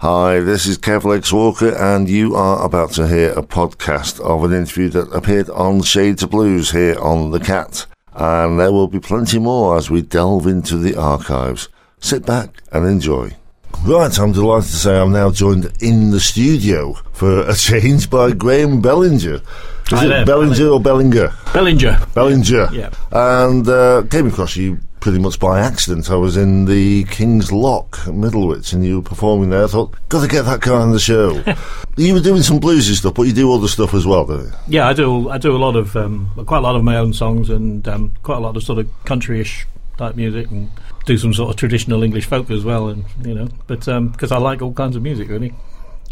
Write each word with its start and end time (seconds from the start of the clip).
Hi, 0.00 0.40
this 0.40 0.64
is 0.64 0.78
Kev 0.78 1.04
Legs 1.04 1.30
Walker, 1.30 1.76
and 1.76 2.08
you 2.08 2.34
are 2.34 2.64
about 2.64 2.92
to 2.92 3.06
hear 3.06 3.32
a 3.32 3.42
podcast 3.42 4.18
of 4.20 4.44
an 4.44 4.52
interview 4.54 4.88
that 4.88 5.12
appeared 5.12 5.50
on 5.50 5.82
Shades 5.82 6.22
of 6.22 6.30
Blues 6.30 6.70
here 6.70 6.98
on 6.98 7.32
The 7.32 7.38
Cat. 7.38 7.84
And 8.14 8.58
there 8.58 8.72
will 8.72 8.88
be 8.88 8.98
plenty 8.98 9.38
more 9.38 9.76
as 9.76 9.90
we 9.90 10.00
delve 10.00 10.46
into 10.46 10.78
the 10.78 10.96
archives. 10.96 11.68
Sit 11.98 12.24
back 12.24 12.62
and 12.72 12.86
enjoy. 12.86 13.36
Right, 13.84 14.18
I'm 14.18 14.32
delighted 14.32 14.70
to 14.70 14.76
say 14.76 14.98
I'm 14.98 15.12
now 15.12 15.30
joined 15.32 15.70
in 15.82 16.12
the 16.12 16.20
studio 16.20 16.94
for 17.12 17.46
a 17.46 17.54
change 17.54 18.08
by 18.08 18.32
Graham 18.32 18.80
Bellinger. 18.80 19.34
Is 19.34 19.42
Hi 19.90 20.06
it 20.06 20.08
there, 20.08 20.24
Bellinger 20.24 20.68
or 20.68 20.80
Bellinger? 20.80 21.30
Bellinger. 21.52 22.00
Bellinger. 22.14 22.70
Yeah. 22.72 22.88
And 23.12 23.68
uh, 23.68 24.04
came 24.10 24.28
across 24.28 24.56
you 24.56 24.80
pretty 25.00 25.18
much 25.18 25.38
by 25.38 25.60
accident. 25.60 26.10
I 26.10 26.14
was 26.14 26.36
in 26.36 26.66
the 26.66 27.04
King's 27.04 27.50
Lock 27.50 27.98
at 28.00 28.14
Middlewich 28.14 28.72
and 28.72 28.84
you 28.84 28.96
were 28.96 29.02
performing 29.02 29.50
there. 29.50 29.64
I 29.64 29.66
thought, 29.66 29.96
got 30.08 30.22
to 30.22 30.28
get 30.28 30.42
that 30.42 30.60
guy 30.60 30.74
on 30.74 30.92
the 30.92 31.00
show. 31.00 31.42
you 31.96 32.14
were 32.14 32.20
doing 32.20 32.42
some 32.42 32.60
bluesy 32.60 32.94
stuff, 32.94 33.14
but 33.14 33.22
you 33.22 33.32
do 33.32 33.52
other 33.52 33.68
stuff 33.68 33.94
as 33.94 34.06
well, 34.06 34.26
don't 34.26 34.44
you? 34.44 34.52
Yeah, 34.68 34.88
I 34.88 34.92
do. 34.92 35.28
I 35.30 35.38
do 35.38 35.56
a 35.56 35.58
lot 35.58 35.76
of 35.76 35.96
um, 35.96 36.30
quite 36.46 36.58
a 36.58 36.62
lot 36.62 36.76
of 36.76 36.84
my 36.84 36.96
own 36.96 37.12
songs 37.12 37.50
and 37.50 37.86
um, 37.88 38.12
quite 38.22 38.36
a 38.36 38.40
lot 38.40 38.56
of 38.56 38.62
sort 38.62 38.78
of 38.78 38.88
country-ish 39.04 39.66
type 39.96 40.16
music 40.16 40.50
and 40.50 40.70
do 41.06 41.16
some 41.18 41.34
sort 41.34 41.50
of 41.50 41.56
traditional 41.56 42.02
English 42.02 42.26
folk 42.26 42.50
as 42.50 42.64
well. 42.64 42.88
And 42.88 43.04
you 43.24 43.34
know, 43.34 43.48
but 43.66 43.80
because 44.12 44.32
I 44.32 44.38
like 44.38 44.62
all 44.62 44.72
kinds 44.72 44.96
of 44.96 45.02
music, 45.02 45.28
really. 45.28 45.54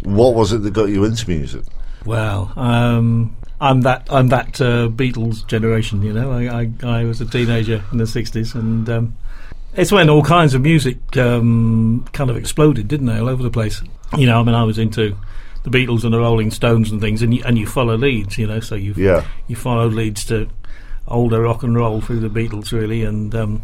What 0.02 0.34
was 0.34 0.52
it 0.52 0.62
that 0.62 0.72
got 0.72 0.88
you 0.88 1.04
into 1.04 1.28
music? 1.28 1.64
Well, 2.08 2.52
um, 2.56 3.36
I'm 3.60 3.82
that 3.82 4.06
I'm 4.10 4.28
that 4.28 4.60
uh, 4.60 4.88
Beatles 4.88 5.46
generation. 5.46 6.02
You 6.02 6.12
know, 6.14 6.32
I, 6.32 6.62
I 6.62 7.00
I 7.00 7.04
was 7.04 7.20
a 7.20 7.26
teenager 7.26 7.84
in 7.92 7.98
the 7.98 8.04
'60s, 8.04 8.54
and 8.54 8.88
um, 8.88 9.16
it's 9.74 9.92
when 9.92 10.08
all 10.08 10.22
kinds 10.22 10.54
of 10.54 10.62
music 10.62 11.16
um, 11.18 12.06
kind 12.12 12.30
of 12.30 12.36
exploded, 12.36 12.88
didn't 12.88 13.06
they, 13.06 13.18
all 13.18 13.28
over 13.28 13.42
the 13.42 13.50
place? 13.50 13.82
You 14.16 14.26
know, 14.26 14.40
I 14.40 14.42
mean, 14.42 14.54
I 14.54 14.64
was 14.64 14.78
into 14.78 15.16
the 15.64 15.70
Beatles 15.70 16.04
and 16.04 16.14
the 16.14 16.18
Rolling 16.18 16.50
Stones 16.50 16.90
and 16.90 16.98
things, 17.00 17.20
and 17.20 17.34
you, 17.34 17.42
and 17.44 17.58
you 17.58 17.66
follow 17.66 17.96
leads. 17.96 18.38
You 18.38 18.46
know, 18.46 18.60
so 18.60 18.74
you 18.74 18.94
Yeah. 18.96 19.26
you 19.46 19.54
follow 19.56 19.86
leads 19.88 20.24
to 20.26 20.48
older 21.06 21.42
rock 21.42 21.62
and 21.62 21.76
roll 21.76 22.00
through 22.00 22.20
the 22.20 22.30
Beatles, 22.30 22.72
really, 22.72 23.04
and 23.04 23.34
um, 23.34 23.62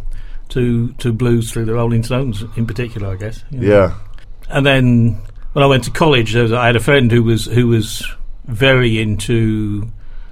to 0.50 0.92
to 0.98 1.12
blues 1.14 1.50
through 1.50 1.64
the 1.64 1.72
Rolling 1.74 2.02
Stones 2.02 2.44
in 2.56 2.66
particular, 2.66 3.08
I 3.08 3.16
guess. 3.16 3.42
you 3.50 3.60
know. 3.60 3.66
Yeah. 3.68 3.94
And 4.50 4.66
then 4.66 5.18
when 5.54 5.62
I 5.62 5.66
went 5.66 5.84
to 5.84 5.90
college, 5.90 6.34
there 6.34 6.42
was, 6.42 6.52
I 6.52 6.66
had 6.66 6.76
a 6.76 6.80
friend 6.80 7.10
who 7.10 7.22
was 7.22 7.46
who 7.46 7.68
was 7.68 8.04
very 8.46 9.00
into 9.00 9.88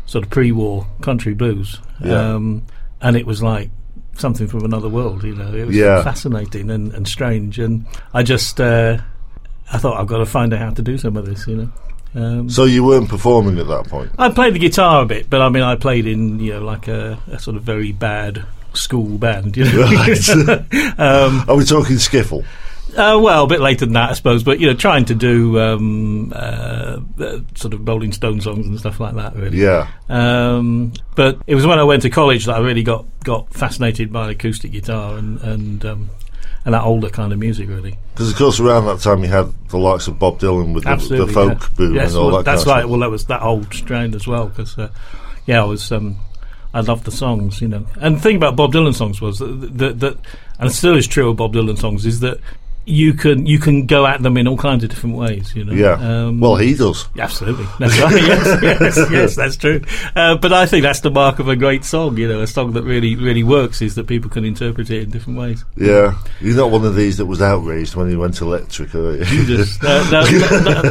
sort 0.06 0.24
of 0.24 0.30
pre-war 0.30 0.86
country 1.00 1.34
blues, 1.34 1.80
Yeah. 2.04 2.34
um, 2.34 2.62
and 3.00 3.16
it 3.16 3.26
was 3.26 3.42
like 3.42 3.70
something 4.16 4.46
from 4.46 4.64
another 4.64 4.88
world. 4.88 5.24
You 5.24 5.34
know, 5.34 5.52
it 5.54 5.66
was 5.66 5.76
Yeah. 5.76 6.02
fascinating 6.02 6.70
and, 6.70 6.92
and 6.92 7.08
strange. 7.08 7.58
And 7.58 7.86
I 8.12 8.22
just 8.22 8.60
uh, 8.60 8.98
I 9.72 9.78
thought 9.78 9.98
I've 9.98 10.06
got 10.06 10.18
to 10.18 10.26
find 10.26 10.52
out 10.52 10.58
how 10.60 10.70
to 10.70 10.82
do 10.82 10.98
some 10.98 11.16
of 11.16 11.24
this. 11.26 11.46
You 11.46 11.56
know. 11.56 11.68
Um, 12.14 12.50
So 12.50 12.64
you 12.64 12.84
weren't 12.84 13.08
performing 13.08 13.58
at 13.58 13.68
that 13.68 13.88
point? 13.88 14.10
I 14.18 14.28
played 14.30 14.54
the 14.54 14.58
guitar 14.58 15.02
a 15.02 15.06
bit, 15.06 15.30
but 15.30 15.40
I 15.40 15.48
mean, 15.48 15.62
I 15.62 15.76
played 15.76 16.06
in 16.06 16.38
you 16.40 16.52
know 16.54 16.60
like 16.64 16.88
a, 16.88 17.18
a 17.30 17.38
sort 17.38 17.56
of 17.56 17.62
very 17.62 17.92
bad 17.92 18.44
school 18.74 19.16
band. 19.18 19.56
You 19.56 19.64
know, 19.64 19.84
um, 20.98 21.44
Are 21.48 21.56
we 21.56 21.64
talking 21.64 21.96
skiffle? 21.96 22.44
Uh, 22.96 23.18
well, 23.20 23.44
a 23.44 23.46
bit 23.46 23.60
later 23.60 23.86
than 23.86 23.94
that, 23.94 24.10
I 24.10 24.12
suppose. 24.14 24.42
But 24.42 24.60
you 24.60 24.66
know, 24.66 24.74
trying 24.74 25.04
to 25.06 25.14
do 25.14 25.58
um, 25.60 26.32
uh, 26.34 27.00
uh, 27.18 27.40
sort 27.54 27.74
of 27.74 27.86
Rolling 27.86 28.12
Stone 28.12 28.40
songs 28.40 28.66
and 28.66 28.78
stuff 28.78 29.00
like 29.00 29.14
that. 29.14 29.34
Really. 29.36 29.58
Yeah. 29.58 29.88
Um, 30.08 30.92
but 31.14 31.38
it 31.46 31.54
was 31.54 31.66
when 31.66 31.78
I 31.78 31.84
went 31.84 32.02
to 32.02 32.10
college 32.10 32.46
that 32.46 32.56
I 32.56 32.60
really 32.60 32.82
got, 32.82 33.06
got 33.24 33.52
fascinated 33.52 34.12
by 34.12 34.30
acoustic 34.30 34.72
guitar 34.72 35.16
and 35.16 35.40
and 35.40 35.84
um, 35.84 36.10
and 36.64 36.74
that 36.74 36.84
older 36.84 37.10
kind 37.10 37.32
of 37.32 37.38
music, 37.38 37.68
really. 37.68 37.98
Because, 38.14 38.30
of 38.30 38.36
course, 38.36 38.60
around 38.60 38.86
that 38.86 39.00
time 39.00 39.22
you 39.22 39.28
had 39.28 39.52
the 39.68 39.78
likes 39.78 40.06
of 40.06 40.18
Bob 40.18 40.38
Dylan 40.38 40.74
with 40.74 40.84
the, 40.84 41.24
the 41.26 41.26
folk 41.26 41.60
yeah. 41.60 41.68
boom 41.76 41.94
Yes, 41.94 42.10
and 42.10 42.18
all 42.18 42.26
well, 42.28 42.36
that 42.38 42.44
that's 42.44 42.64
kind 42.64 42.78
of 42.78 42.84
right. 42.84 42.90
Well, 42.90 43.00
that 43.00 43.10
was 43.10 43.24
that 43.26 43.42
old 43.42 43.72
strand 43.74 44.14
as 44.14 44.26
well 44.26 44.48
because, 44.48 44.78
uh, 44.78 44.90
yeah, 45.46 45.62
I 45.62 45.64
was. 45.64 45.90
Um, 45.90 46.16
I 46.74 46.80
loved 46.80 47.04
the 47.04 47.10
songs, 47.10 47.60
you 47.60 47.68
know. 47.68 47.84
And 48.00 48.16
the 48.16 48.20
thing 48.20 48.36
about 48.36 48.56
Bob 48.56 48.72
Dylan 48.72 48.94
songs 48.94 49.20
was 49.20 49.40
that, 49.40 49.76
that, 49.76 50.00
that, 50.00 50.16
and 50.58 50.70
it 50.70 50.72
still 50.72 50.96
is 50.96 51.06
true 51.06 51.28
of 51.28 51.36
Bob 51.36 51.52
Dylan 51.52 51.78
songs, 51.78 52.06
is 52.06 52.20
that 52.20 52.40
you 52.84 53.14
can 53.14 53.46
you 53.46 53.58
can 53.60 53.86
go 53.86 54.06
at 54.06 54.20
them 54.22 54.36
in 54.36 54.48
all 54.48 54.56
kinds 54.56 54.82
of 54.82 54.90
different 54.90 55.16
ways, 55.16 55.54
you 55.54 55.64
know. 55.64 55.72
Yeah. 55.72 55.92
Um, 55.92 56.40
well, 56.40 56.56
he 56.56 56.74
does. 56.74 57.08
Absolutely, 57.18 57.66
that's 57.78 57.98
right. 58.00 58.12
yes, 58.16 58.62
yes, 58.62 58.98
yes, 59.10 59.36
that's 59.36 59.56
true. 59.56 59.80
Uh, 60.16 60.36
but 60.36 60.52
I 60.52 60.66
think 60.66 60.82
that's 60.82 61.00
the 61.00 61.10
mark 61.10 61.38
of 61.38 61.48
a 61.48 61.54
great 61.54 61.84
song. 61.84 62.16
You 62.16 62.28
know, 62.28 62.40
a 62.40 62.46
song 62.46 62.72
that 62.72 62.82
really, 62.82 63.14
really 63.14 63.44
works 63.44 63.82
is 63.82 63.94
that 63.94 64.06
people 64.08 64.30
can 64.30 64.44
interpret 64.44 64.90
it 64.90 65.04
in 65.04 65.10
different 65.10 65.38
ways. 65.38 65.64
Yeah. 65.76 66.18
You're 66.40 66.56
not 66.56 66.70
one 66.70 66.84
of 66.84 66.96
these 66.96 67.18
that 67.18 67.26
was 67.26 67.40
outraged 67.40 67.94
when 67.94 68.10
he 68.10 68.16
went 68.16 68.40
electric, 68.40 68.94
are 68.94 69.16
you? 69.16 69.44
Just, 69.46 69.82
uh, 69.84 70.10
no, 70.10 70.24
no, 70.24 70.90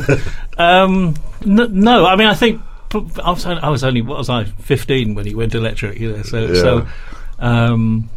no, 0.57 0.63
um, 0.63 1.15
n- 1.45 1.79
no, 1.81 2.05
I 2.05 2.15
mean, 2.15 2.27
I 2.27 2.35
think 2.35 2.61
I 2.93 3.31
was, 3.31 3.45
only, 3.45 3.61
I 3.61 3.69
was 3.69 3.83
only 3.83 4.01
what 4.01 4.17
was 4.17 4.29
I, 4.29 4.43
fifteen 4.45 5.13
when 5.15 5.25
he 5.25 5.35
went 5.35 5.55
electric. 5.55 5.99
You 5.99 6.13
know, 6.17 6.23
so 6.23 6.39
Yeah. 6.45 6.53
so 6.61 6.87
um, 7.39 8.09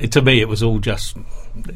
it, 0.00 0.12
to 0.12 0.22
me, 0.22 0.40
it 0.40 0.48
was 0.48 0.62
all 0.62 0.78
just. 0.78 1.16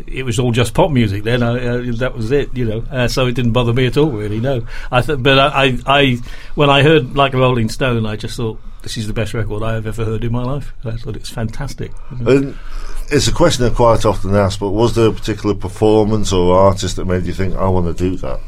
It 0.07 0.25
was 0.25 0.39
all 0.39 0.53
just 0.53 0.73
pop 0.73 0.91
music 0.91 1.25
then. 1.25 1.43
I, 1.43 1.67
uh, 1.67 1.83
that 1.97 2.15
was 2.15 2.31
it, 2.31 2.57
you 2.57 2.65
know. 2.65 2.85
Uh, 2.91 3.09
so 3.09 3.27
it 3.27 3.33
didn't 3.33 3.53
bother 3.53 3.73
me 3.73 3.87
at 3.87 3.97
all, 3.97 4.11
really. 4.11 4.41
No, 4.41 4.67
I 4.91 5.03
th- 5.03 5.23
but 5.23 5.39
I, 5.39 5.65
I, 5.65 5.79
I, 5.87 6.17
when 6.55 6.71
I 6.71 6.83
heard 6.83 7.17
like 7.17 7.35
Rolling 7.35 7.69
Stone, 7.69 8.07
I 8.07 8.17
just 8.17 8.37
thought 8.37 8.61
this 8.83 8.97
is 8.97 9.07
the 9.07 9.13
best 9.13 9.35
record 9.35 9.63
I 9.63 9.75
have 9.75 9.87
ever 9.87 10.05
heard 10.05 10.25
in 10.25 10.33
my 10.33 10.43
life. 10.43 10.73
I 10.85 10.93
thought 10.93 11.17
it's 11.17 11.31
fantastic. 11.31 11.91
And 12.11 12.57
it's 13.11 13.27
a 13.27 13.33
question 13.33 13.65
I 13.65 13.71
quite 13.71 14.05
often 14.05 14.35
ask, 14.35 14.61
but 14.61 14.71
was 14.71 14.95
there 14.95 15.09
a 15.09 15.13
particular 15.13 15.55
performance 15.55 16.33
or 16.33 16.57
artist 16.57 16.97
that 16.97 17.07
made 17.07 17.25
you 17.25 17.33
think, 17.33 17.55
I 17.57 17.69
want 17.69 17.97
to 17.97 18.11
do 18.11 18.17
that? 18.19 18.41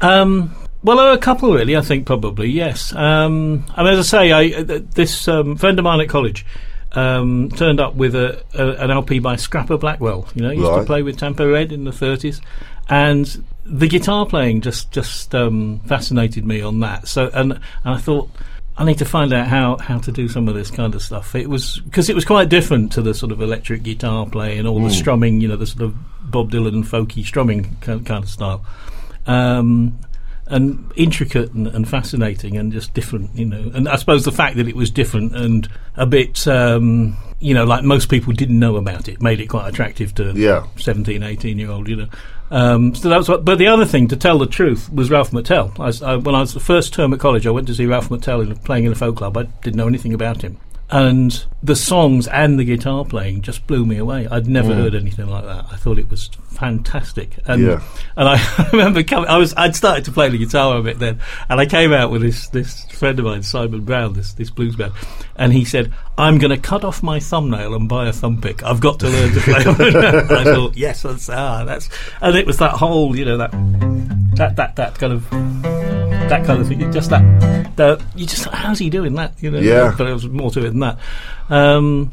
Um, 0.00 0.54
well, 0.82 1.12
a 1.12 1.18
couple, 1.18 1.54
really. 1.54 1.76
I 1.76 1.80
think 1.80 2.06
probably 2.06 2.48
yes. 2.48 2.92
Um, 2.94 3.64
I 3.76 3.84
mean, 3.84 3.92
as 3.94 4.12
I 4.12 4.18
say, 4.18 4.32
I, 4.32 4.60
uh, 4.60 4.80
this 4.94 5.28
um, 5.28 5.56
friend 5.56 5.78
of 5.78 5.84
mine 5.84 6.00
at 6.00 6.08
college 6.08 6.44
um, 6.92 7.50
turned 7.50 7.80
up 7.80 7.94
with 7.94 8.14
a, 8.14 8.42
a, 8.54 8.84
an 8.84 8.90
LP 8.90 9.18
by 9.18 9.36
Scrapper 9.36 9.76
Blackwell. 9.78 10.28
You 10.34 10.42
know, 10.42 10.50
he 10.50 10.58
used 10.58 10.68
Right. 10.70 10.80
to 10.80 10.84
play 10.86 11.02
with 11.02 11.16
Tampa 11.18 11.46
Red 11.48 11.72
in 11.72 11.84
the 11.84 11.92
thirties, 11.92 12.40
and 12.88 13.44
the 13.64 13.86
guitar 13.88 14.26
playing 14.26 14.60
just 14.60 14.90
just 14.92 15.34
um, 15.34 15.80
fascinated 15.86 16.44
me 16.46 16.60
on 16.62 16.80
that. 16.80 17.08
So, 17.08 17.30
and 17.32 17.52
and 17.52 17.60
I 17.84 17.98
thought. 17.98 18.30
I 18.74 18.84
need 18.84 18.96
to 18.98 19.04
find 19.04 19.34
out 19.34 19.48
how, 19.48 19.76
how 19.76 19.98
to 19.98 20.10
do 20.10 20.30
some 20.30 20.48
of 20.48 20.54
this 20.54 20.70
kind 20.70 20.94
of 20.94 21.02
stuff. 21.02 21.34
It 21.34 21.46
was 21.50 21.80
because 21.80 22.08
it 22.08 22.14
was 22.14 22.24
quite 22.24 22.48
different 22.48 22.90
to 22.92 23.02
the 23.02 23.12
sort 23.12 23.30
of 23.30 23.42
electric 23.42 23.82
guitar 23.82 24.24
playing, 24.24 24.66
all 24.66 24.82
the 24.82 24.88
strumming, 24.90 25.42
you 25.42 25.48
know, 25.48 25.56
the 25.56 25.66
sort 25.66 25.82
of 25.82 25.94
Bob 26.30 26.50
Dylan 26.50 26.82
folky 26.82 27.22
strumming 27.22 27.76
kind 27.82 28.04
kind 28.06 28.24
of 28.24 28.30
style 28.30 28.64
um, 29.26 29.98
and 30.46 30.92
intricate 30.96 31.52
and, 31.52 31.66
and 31.68 31.88
fascinating 31.88 32.56
and 32.56 32.72
just 32.72 32.92
different, 32.94 33.34
you 33.34 33.44
know. 33.44 33.70
And 33.74 33.88
I 33.88 33.96
suppose 33.96 34.24
the 34.24 34.32
fact 34.32 34.56
that 34.56 34.68
it 34.68 34.76
was 34.76 34.90
different 34.90 35.34
and 35.36 35.68
a 35.96 36.06
bit, 36.06 36.46
um, 36.48 37.16
you 37.40 37.54
know, 37.54 37.64
like 37.64 37.84
most 37.84 38.08
people 38.08 38.32
didn't 38.32 38.58
know 38.58 38.76
about 38.76 39.08
it, 39.08 39.22
made 39.22 39.40
it 39.40 39.46
quite 39.46 39.68
attractive 39.68 40.14
to 40.16 40.32
Yeah. 40.34 40.66
17, 40.76 41.22
18 41.22 41.58
year 41.58 41.70
old, 41.70 41.88
you 41.88 41.96
know. 41.96 42.08
Um, 42.50 42.94
so 42.94 43.08
that 43.08 43.16
was 43.16 43.28
what, 43.30 43.44
but 43.46 43.56
the 43.56 43.68
other 43.68 43.86
thing, 43.86 44.08
to 44.08 44.16
tell 44.16 44.38
the 44.38 44.46
truth, 44.46 44.92
was 44.92 45.10
Ralph 45.10 45.30
McTell. 45.30 45.72
I, 45.80 46.12
I, 46.12 46.16
when 46.16 46.34
I 46.34 46.40
was 46.40 46.52
the 46.52 46.60
first 46.60 46.92
term 46.92 47.14
at 47.14 47.20
college, 47.20 47.46
I 47.46 47.50
went 47.50 47.66
to 47.68 47.74
see 47.74 47.86
Ralph 47.86 48.10
McTell 48.10 48.42
in, 48.42 48.54
playing 48.56 48.84
in 48.84 48.92
a 48.92 48.94
folk 48.94 49.16
club. 49.16 49.38
I 49.38 49.44
didn't 49.44 49.76
know 49.76 49.86
anything 49.88 50.12
about 50.12 50.42
him. 50.42 50.58
And 50.94 51.44
the 51.62 51.74
songs 51.74 52.28
and 52.28 52.58
the 52.58 52.64
guitar 52.64 53.04
playing 53.06 53.40
just 53.40 53.66
blew 53.66 53.86
me 53.86 53.96
away. 53.96 54.28
I'd 54.30 54.46
never 54.46 54.74
heard 54.74 54.94
anything 54.94 55.26
like 55.26 55.44
that. 55.44 55.64
I 55.72 55.76
thought 55.76 55.98
it 55.98 56.10
was 56.10 56.28
fantastic. 56.50 57.38
And 57.46 57.62
Yeah. 57.62 57.80
and 58.14 58.28
I 58.28 58.68
remember 58.72 59.02
coming, 59.02 59.30
I 59.30 59.38
was 59.38 59.54
I'd 59.56 59.74
started 59.74 60.04
to 60.04 60.12
play 60.12 60.28
the 60.28 60.36
guitar 60.36 60.76
a 60.76 60.82
bit 60.82 60.98
then, 60.98 61.18
and 61.48 61.58
I 61.58 61.64
came 61.64 61.94
out 61.94 62.10
with 62.10 62.20
this 62.20 62.48
this 62.48 62.84
friend 62.92 63.18
of 63.18 63.24
mine, 63.24 63.42
Simon 63.42 63.80
Brown, 63.86 64.12
this 64.12 64.34
this 64.34 64.50
blues 64.50 64.76
band, 64.76 64.92
and 65.36 65.50
he 65.54 65.64
said, 65.64 65.94
"I'm 66.18 66.36
going 66.36 66.50
to 66.50 66.58
cut 66.58 66.84
off 66.84 67.02
my 67.02 67.18
thumbnail 67.20 67.74
and 67.74 67.88
buy 67.88 68.06
a 68.06 68.12
thumb 68.12 68.40
pick. 68.42 68.62
I've 68.62 68.80
got 68.80 69.00
to 69.00 69.08
learn 69.08 69.32
to 69.32 69.40
play." 69.40 69.62
And 69.64 70.30
I 70.30 70.44
thought, 70.44 70.76
yes, 70.76 71.02
that's 71.02 71.30
ah, 71.30 71.64
that's, 71.64 71.88
and 72.20 72.36
it 72.36 72.46
was 72.46 72.58
that 72.58 72.72
whole, 72.72 73.16
you 73.16 73.24
know, 73.24 73.38
that 73.38 73.50
that 74.36 74.56
that 74.56 74.76
that 74.76 74.98
kind 74.98 75.14
of 75.14 75.81
that 76.32 76.46
kind 76.46 76.60
of 76.60 76.68
thing. 76.68 76.92
Just 76.92 77.10
that, 77.10 77.76
that 77.76 78.02
you 78.14 78.26
just 78.26 78.46
how's 78.46 78.78
he 78.78 78.90
doing 78.90 79.14
that? 79.14 79.34
You 79.42 79.50
know, 79.50 79.60
Yeah. 79.60 79.94
But 79.98 80.04
there 80.04 80.14
was 80.14 80.26
more 80.26 80.50
to 80.50 80.60
it 80.60 80.70
than 80.70 80.80
that. 80.80 80.98
Um, 81.50 82.12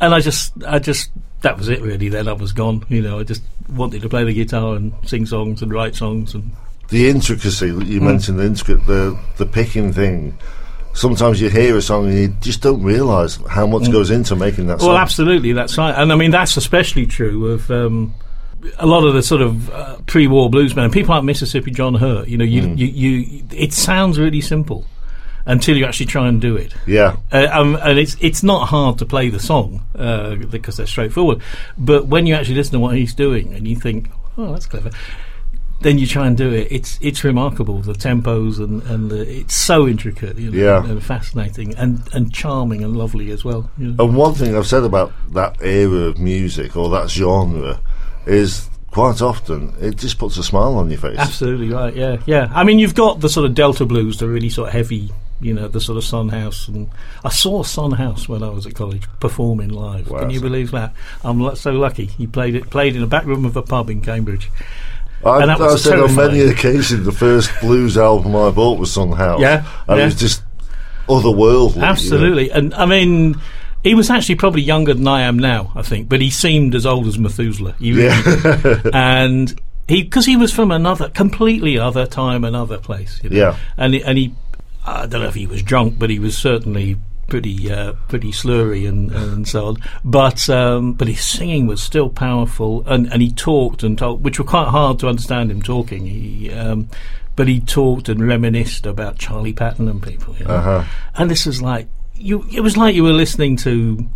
and 0.00 0.14
I 0.14 0.20
just, 0.20 0.52
I 0.66 0.78
just, 0.78 1.10
that 1.42 1.56
was 1.56 1.68
it 1.68 1.80
really. 1.80 2.08
Then 2.08 2.28
I 2.28 2.32
was 2.32 2.52
gone. 2.52 2.84
You 2.88 3.00
know, 3.02 3.20
I 3.20 3.24
just 3.24 3.42
wanted 3.68 4.02
to 4.02 4.08
play 4.08 4.24
the 4.24 4.34
guitar 4.34 4.74
and 4.74 4.92
sing 5.04 5.26
songs 5.26 5.62
and 5.62 5.72
write 5.72 5.94
songs 5.94 6.34
and 6.34 6.50
The 6.88 7.08
intricacy 7.08 7.70
that 7.70 7.86
you 7.86 8.00
mentioned, 8.00 8.38
the 8.38 8.44
intricate, 8.44 8.86
the, 8.86 9.18
the 9.36 9.46
picking 9.46 9.92
thing. 9.92 10.36
Sometimes 10.92 11.40
you 11.40 11.50
hear 11.50 11.76
a 11.76 11.82
song 11.82 12.06
and 12.06 12.18
you 12.18 12.28
just 12.40 12.60
don't 12.60 12.82
realise 12.82 13.36
how 13.48 13.66
much 13.66 13.90
goes 13.90 14.10
into 14.10 14.36
making 14.36 14.68
that 14.68 14.78
song. 14.80 14.90
Well, 14.90 14.98
absolutely, 14.98 15.52
that's 15.52 15.76
right, 15.76 15.92
and 15.92 16.12
I 16.12 16.14
mean 16.14 16.30
that's 16.30 16.56
especially 16.56 17.04
true 17.04 17.50
of 17.50 17.68
um, 17.68 18.14
a 18.78 18.86
lot 18.86 19.04
of 19.04 19.14
the 19.14 19.22
sort 19.22 19.42
of 19.42 19.70
uh, 19.70 19.96
pre-war 20.06 20.50
bluesmen. 20.50 20.92
People 20.92 21.14
like 21.14 21.24
Mississippi 21.24 21.70
John 21.70 21.94
Hurt. 21.94 22.28
You 22.28 22.38
know, 22.38 22.44
you, 22.44 22.62
you, 22.74 22.86
you, 22.86 23.44
it 23.52 23.72
sounds 23.72 24.18
really 24.18 24.40
simple 24.40 24.86
until 25.46 25.76
you 25.76 25.84
actually 25.84 26.06
try 26.06 26.26
and 26.28 26.40
do 26.40 26.56
it. 26.56 26.74
Yeah. 26.86 27.16
Uh, 27.30 27.48
um, 27.52 27.76
and 27.82 27.98
it's 27.98 28.16
it's 28.20 28.42
not 28.42 28.68
hard 28.68 28.98
to 28.98 29.06
play 29.06 29.28
the 29.28 29.40
song 29.40 29.84
uh, 29.94 30.36
because 30.36 30.76
they're 30.78 30.86
straightforward. 30.86 31.42
But 31.76 32.06
when 32.06 32.26
you 32.26 32.34
actually 32.34 32.54
listen 32.56 32.72
to 32.74 32.78
what 32.80 32.96
he's 32.96 33.14
doing 33.14 33.52
and 33.54 33.68
you 33.68 33.76
think, 33.76 34.08
oh, 34.38 34.52
that's 34.52 34.66
clever. 34.66 34.90
then 35.82 35.98
you 35.98 36.06
try 36.06 36.26
and 36.26 36.34
do 36.36 36.50
it. 36.50 36.68
It's 36.70 36.98
it's 37.02 37.24
remarkable 37.24 37.80
the 37.80 37.92
tempos 37.92 38.58
and 38.58 38.82
and 38.84 39.10
the, 39.10 39.40
it's 39.40 39.54
so 39.54 39.86
intricate, 39.86 40.38
you 40.38 40.50
know, 40.50 40.56
Yeah. 40.56 40.88
and 40.90 41.02
fascinating 41.02 41.74
and 41.76 42.00
and 42.14 42.32
charming 42.32 42.82
and 42.82 42.96
lovely 42.96 43.30
as 43.30 43.44
well. 43.44 43.68
You 43.76 43.88
know. 43.92 44.04
And 44.06 44.16
one 44.16 44.32
thing 44.32 44.56
I've 44.56 44.66
said 44.66 44.84
about 44.84 45.12
that 45.34 45.58
era 45.60 46.04
of 46.08 46.18
music 46.18 46.74
or 46.76 46.88
that 46.90 47.10
genre 47.10 47.80
is 48.26 48.68
quite 48.90 49.20
often 49.20 49.74
it 49.80 49.96
just 49.96 50.18
puts 50.18 50.36
a 50.36 50.42
smile 50.44 50.76
on 50.76 50.88
your 50.88 50.98
face. 51.00 51.18
Absolutely 51.18 51.70
right. 51.70 51.94
Yeah, 51.94 52.18
yeah. 52.26 52.48
I 52.54 52.62
mean, 52.64 52.78
you've 52.78 52.94
got 52.94 53.20
the 53.20 53.28
sort 53.28 53.46
of 53.46 53.54
Delta 53.54 53.84
blues, 53.84 54.18
the 54.18 54.28
really 54.28 54.48
sort 54.48 54.68
of 54.68 54.72
heavy, 54.74 55.10
you 55.40 55.52
know, 55.52 55.66
the 55.66 55.80
sort 55.80 55.98
of 55.98 56.04
Son 56.04 56.28
House, 56.28 56.68
and 56.68 56.88
I 57.24 57.30
saw 57.30 57.64
Son 57.64 57.90
House 57.90 58.28
when 58.28 58.42
I 58.42 58.50
was 58.50 58.66
at 58.66 58.74
college 58.74 59.08
performing 59.20 59.70
live. 59.70 60.08
Wow. 60.08 60.20
Can 60.20 60.30
you 60.30 60.40
believe 60.40 60.70
that? 60.70 60.94
I'm 61.24 61.56
so 61.56 61.72
lucky. 61.72 62.06
He 62.06 62.26
played 62.26 62.54
it, 62.54 62.70
played 62.70 62.94
in 62.94 63.02
a 63.02 63.06
back 63.06 63.24
room 63.24 63.44
of 63.44 63.56
a 63.56 63.62
pub 63.62 63.90
in 63.90 64.00
Cambridge. 64.00 64.50
I, 65.24 65.40
And 65.40 65.50
that 65.50 65.58
was 65.58 65.74
I've 65.74 65.92
said 65.92 66.00
on 66.00 66.14
many 66.14 66.40
occasions 66.42 67.04
the 67.04 67.12
first 67.12 67.50
blues 67.60 67.96
album 67.98 68.36
I 68.36 68.50
bought 68.50 68.78
was 68.78 68.92
Son 68.92 69.10
House. 69.10 69.40
Yeah, 69.40 69.66
And 69.88 69.96
yeah. 69.96 70.02
it 70.04 70.06
was 70.06 70.16
just 70.16 70.42
otherworldly. 71.08 71.74
you 71.74 71.80
know. 71.80 71.86
Absolutely, 71.86 72.50
and 72.50 72.72
I 72.74 72.86
mean. 72.86 73.40
He 73.84 73.94
was 73.94 74.10
actually 74.10 74.34
probably 74.34 74.62
younger 74.62 74.94
than 74.94 75.06
I 75.06 75.20
am 75.22 75.38
now, 75.38 75.70
I 75.76 75.82
think, 75.82 76.08
but 76.08 76.20
he 76.20 76.30
seemed 76.30 76.74
as 76.74 76.86
old 76.86 77.06
as 77.06 77.18
Methuselah. 77.18 77.76
Yeah. 77.78 78.80
and 78.92 79.54
he 79.88 80.02
because 80.02 80.26
he 80.26 80.36
was 80.36 80.52
from 80.52 80.70
another 80.70 81.08
completely 81.10 81.78
other 81.78 82.06
time 82.06 82.44
another 82.44 82.78
place 82.78 83.20
you 83.22 83.30
know? 83.30 83.36
Yeah. 83.36 83.56
and 83.76 83.94
he, 83.94 84.02
and 84.02 84.18
he 84.18 84.34
I 84.86 85.06
don't 85.06 85.22
know 85.22 85.28
if 85.28 85.34
he 85.34 85.46
was 85.46 85.62
drunk 85.62 85.98
but 85.98 86.10
he 86.10 86.18
was 86.18 86.36
certainly 86.36 86.96
pretty 87.26 87.72
uh, 87.72 87.94
pretty 88.08 88.32
slurry 88.32 88.88
and, 88.88 89.10
and 89.10 89.48
so 89.48 89.66
on 89.66 89.76
but 90.04 90.48
um, 90.48 90.92
but 90.92 91.08
his 91.08 91.24
singing 91.24 91.66
was 91.66 91.82
still 91.82 92.10
powerful 92.10 92.84
and, 92.86 93.10
and 93.12 93.22
he 93.22 93.30
talked 93.30 93.82
and 93.82 93.98
told 93.98 94.24
which 94.24 94.38
were 94.38 94.44
quite 94.44 94.68
hard 94.68 94.98
to 95.00 95.08
understand 95.08 95.50
him 95.50 95.62
talking 95.62 96.06
he 96.06 96.50
um, 96.50 96.88
but 97.36 97.48
he 97.48 97.60
talked 97.60 98.08
and 98.08 98.26
reminisced 98.26 98.86
about 98.86 99.18
Charlie 99.18 99.52
Patton 99.52 99.88
and 99.88 100.02
people 100.02 100.34
you 100.38 100.44
know? 100.44 100.54
Uh-huh. 100.54 100.84
and 101.16 101.30
this 101.30 101.46
was 101.46 101.60
like 101.60 101.88
you 102.16 102.44
it 102.52 102.60
was 102.60 102.76
like 102.76 102.94
you 102.94 103.02
were 103.02 103.12
listening 103.12 103.56
to 103.56 104.06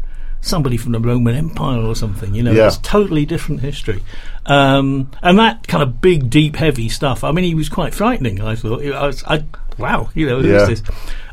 somebody 0.41 0.77
from 0.77 0.93
the 0.93 1.01
Roman 1.01 1.35
Empire 1.35 1.81
or 1.81 1.97
something 1.97 2.35
you 2.35 2.43
know 2.45 2.53
Yeah. 2.53 2.69
it's 2.69 2.79
totally 2.79 3.27
different 3.27 3.61
history 3.61 4.03
um, 4.47 5.11
and 5.23 5.39
that 5.39 5.67
kind 5.67 5.83
of 5.83 6.01
big 6.01 6.31
deep 6.31 6.57
heavy 6.57 6.89
stuff 6.89 7.25
I 7.25 7.33
mean 7.33 7.45
he 7.45 7.55
was 7.55 7.69
quite 7.69 7.93
frightening 7.95 8.41
I 8.41 8.55
thought 8.55 8.85
I 8.85 9.07
was 9.07 9.25
I 9.25 9.45
wow 9.79 10.11
you 10.15 10.27
know 10.27 10.41
who 10.41 10.49
is 10.55 10.63
Yeah. 10.63 10.67
this 10.67 10.83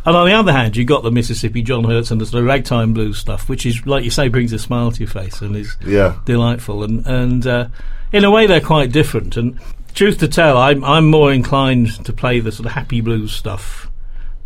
and 0.07 0.15
on 0.15 0.25
the 0.27 0.33
other 0.33 0.51
hand 0.51 0.75
you 0.75 0.85
got 0.85 1.03
the 1.03 1.11
Mississippi 1.11 1.61
John 1.61 1.83
Hurts 1.83 2.09
and 2.11 2.19
the 2.19 2.25
sort 2.25 2.41
of 2.41 2.47
ragtime 2.47 2.93
blues 2.93 3.17
stuff 3.19 3.47
which 3.47 3.65
is 3.65 3.85
like 3.85 4.03
you 4.03 4.09
say 4.11 4.27
brings 4.27 4.51
a 4.53 4.59
smile 4.59 4.91
to 4.91 4.99
your 4.99 5.07
face 5.09 5.41
and 5.41 5.55
is 5.55 5.75
Yeah. 5.85 6.15
delightful 6.25 6.83
and 6.83 7.05
and 7.05 7.45
uh, 7.45 7.67
in 8.11 8.23
a 8.23 8.31
way 8.31 8.47
they're 8.47 8.59
quite 8.59 8.91
different 8.91 9.37
and 9.37 9.59
truth 9.93 10.17
to 10.17 10.27
tell 10.27 10.57
I'm 10.57 10.83
I'm 10.83 11.05
more 11.05 11.31
inclined 11.31 12.03
to 12.05 12.11
play 12.11 12.39
the 12.39 12.51
sort 12.51 12.65
of 12.65 12.71
happy 12.71 13.01
blues 13.01 13.31
stuff 13.33 13.87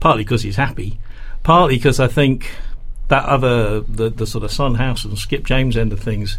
partly 0.02 0.24
because 0.26 0.42
he's 0.44 0.58
happy 0.58 1.00
partly 1.50 1.78
because 1.78 2.00
I 2.00 2.08
think 2.08 2.52
that 3.08 3.26
other 3.26 3.80
the 3.82 4.12
the 4.12 4.28
sort 4.28 4.44
of 4.44 4.52
Son 4.52 4.76
House 4.76 5.04
and 5.04 5.18
Skip 5.18 5.44
James 5.46 5.76
end 5.76 5.92
of 5.92 6.00
things 6.00 6.38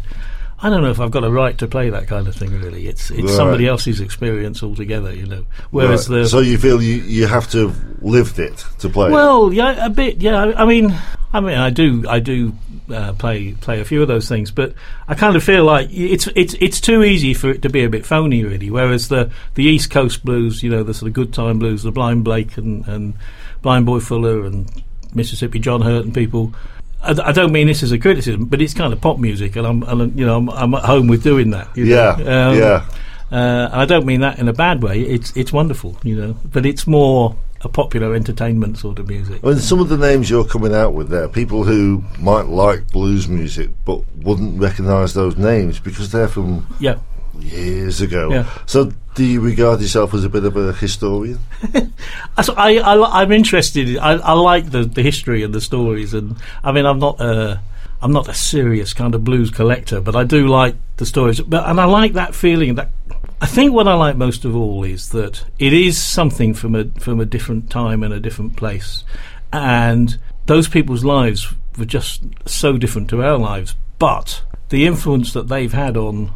I 0.63 0.69
don't 0.69 0.83
know 0.83 0.91
if 0.91 0.99
I've 1.01 1.11
got 1.11 1.23
a 1.25 1.29
right 1.31 1.57
to 1.57 1.67
play 1.67 1.89
that 1.89 2.07
kind 2.07 2.29
of 2.29 2.35
thing 2.35 2.51
really 2.57 2.87
it's 2.87 3.11
it's 3.11 3.23
Right. 3.23 3.29
somebody 3.35 3.67
else's 3.67 3.99
experience 3.99 4.63
altogether 4.63 5.13
you 5.13 5.25
know 5.25 5.43
whereas 5.71 6.07
Right. 6.09 6.19
the 6.23 6.29
so 6.29 6.39
you 6.39 6.57
feel 6.57 6.81
you, 6.81 6.95
you 7.01 7.27
have 7.27 7.49
to 7.51 7.67
have 7.67 7.77
lived 8.01 8.39
it 8.39 8.63
to 8.79 8.87
play 8.89 9.09
it? 9.09 9.11
well, 9.11 9.51
yeah, 9.51 9.85
a 9.85 9.89
bit. 9.89 10.17
Yeah, 10.21 10.37
I, 10.43 10.63
I 10.63 10.65
mean, 10.65 10.95
I 11.33 11.39
mean, 11.39 11.57
I 11.57 11.69
do, 11.69 12.03
I 12.07 12.19
do 12.19 12.53
uh, 12.91 13.13
play 13.13 13.53
play 13.53 13.79
a 13.81 13.85
few 13.85 14.01
of 14.01 14.07
those 14.07 14.27
things, 14.29 14.49
but 14.49 14.73
I 15.07 15.13
kind 15.15 15.35
of 15.35 15.43
feel 15.43 15.63
like 15.65 15.89
it's 15.91 16.27
it's 16.35 16.55
it's 16.59 16.79
too 16.81 17.03
easy 17.03 17.33
for 17.33 17.49
it 17.51 17.61
to 17.61 17.69
be 17.69 17.83
a 17.83 17.89
bit 17.89 18.05
phony, 18.05 18.43
really. 18.43 18.69
Whereas 18.71 19.07
the 19.09 19.29
the 19.55 19.63
East 19.65 19.91
Coast 19.91 20.23
blues, 20.25 20.63
you 20.63 20.69
know, 20.71 20.83
the 20.83 20.93
sort 20.93 21.07
of 21.09 21.13
good 21.13 21.31
time 21.33 21.59
blues, 21.59 21.83
the 21.83 21.91
Blind 21.91 22.23
Blake 22.23 22.57
and 22.57 22.87
and 22.87 23.13
Blind 23.61 23.85
Boy 23.85 23.99
Fuller 23.99 24.45
and 24.45 24.67
Mississippi 25.13 25.59
John 25.59 25.81
Hurt 25.81 26.05
and 26.05 26.13
people. 26.13 26.53
I, 27.03 27.15
I 27.23 27.31
don't 27.31 27.51
mean 27.51 27.67
this 27.67 27.81
as 27.83 27.91
a 27.91 27.97
criticism, 27.97 28.45
but 28.45 28.61
it's 28.61 28.73
kind 28.73 28.93
of 28.93 29.01
pop 29.01 29.17
music, 29.17 29.55
and 29.55 29.65
I'm, 29.65 29.83
and, 29.83 30.17
you 30.19 30.25
know, 30.25 30.37
I'm, 30.37 30.49
I'm 30.49 30.73
at 30.75 30.83
home 30.83 31.07
with 31.07 31.23
doing 31.23 31.49
that. 31.51 31.69
yeah, 31.75 32.11
Um, 32.11 32.57
yeah. 32.57 32.85
uh, 33.31 33.69
I 33.71 33.85
don't 33.85 34.05
mean 34.05 34.21
that 34.21 34.39
in 34.39 34.47
a 34.47 34.53
bad 34.53 34.83
way. 34.83 35.01
It's 35.01 35.35
it's 35.35 35.51
wonderful, 35.51 35.97
you 36.03 36.15
know, 36.15 36.35
but 36.45 36.65
it's 36.65 36.85
more 36.85 37.35
a 37.63 37.69
popular 37.69 38.15
entertainment 38.15 38.77
sort 38.77 38.97
of 38.99 39.07
music. 39.07 39.39
I 39.43 39.47
mean, 39.47 39.59
some 39.59 39.79
of 39.79 39.89
the 39.89 39.97
names 39.97 40.29
you're 40.29 40.45
coming 40.45 40.73
out 40.73 40.93
with 40.93 41.09
there, 41.09 41.27
people 41.29 41.63
who 41.63 42.03
might 42.19 42.47
like 42.47 42.91
blues 42.91 43.27
music 43.27 43.69
but 43.85 44.01
wouldn't 44.17 44.59
recognise 44.59 45.13
those 45.13 45.37
names 45.37 45.79
because 45.79 46.11
they're 46.11 46.27
from 46.27 46.65
Yeah, 46.79 46.95
years 47.39 48.01
ago. 48.01 48.31
Yeah. 48.31 48.49
So, 48.65 48.91
do 49.15 49.25
you 49.25 49.41
regard 49.41 49.81
yourself 49.81 50.13
as 50.13 50.23
a 50.23 50.29
bit 50.29 50.45
of 50.45 50.55
a 50.57 50.73
historian? 50.73 51.39
So 52.41 52.53
I, 52.55 52.77
I 52.77 53.21
I'm 53.21 53.31
interested. 53.31 53.97
I, 53.97 54.13
I 54.13 54.31
like 54.33 54.71
the, 54.71 54.83
the 54.83 55.03
history 55.03 55.43
and 55.43 55.53
the 55.53 55.61
stories, 55.61 56.13
and 56.13 56.37
I 56.63 56.71
mean, 56.71 56.85
I'm 56.85 56.97
not 56.97 57.19
a 57.19 57.61
I'm 58.01 58.11
not 58.11 58.27
a 58.27 58.33
serious 58.33 58.93
kind 58.93 59.13
of 59.13 59.23
blues 59.23 59.51
collector, 59.51 60.01
but 60.01 60.15
I 60.15 60.23
do 60.23 60.47
like 60.47 60.75
the 60.97 61.05
stories. 61.05 61.39
But 61.39 61.67
and 61.69 61.79
I 61.79 61.85
like 61.85 62.13
that 62.13 62.33
feeling 62.33 62.75
that. 62.75 62.89
I 63.41 63.47
think 63.47 63.73
what 63.73 63.87
I 63.87 63.95
like 63.95 64.15
most 64.17 64.45
of 64.45 64.55
all 64.55 64.83
is 64.83 65.09
that 65.09 65.45
it 65.59 65.73
is 65.73 66.01
something 66.01 66.53
from 66.53 66.75
a 66.75 66.85
from 66.99 67.19
a 67.19 67.25
different 67.25 67.69
time 67.69 68.03
and 68.03 68.13
a 68.13 68.19
different 68.19 68.55
place, 68.55 69.03
and 69.51 70.17
those 70.45 70.67
people's 70.67 71.03
lives 71.03 71.53
were 71.77 71.85
just 71.85 72.23
so 72.45 72.77
different 72.77 73.09
to 73.09 73.23
our 73.23 73.37
lives. 73.37 73.75
But 73.99 74.43
the 74.69 74.85
influence 74.85 75.33
that 75.33 75.47
they've 75.47 75.73
had 75.73 75.97
on 75.97 76.31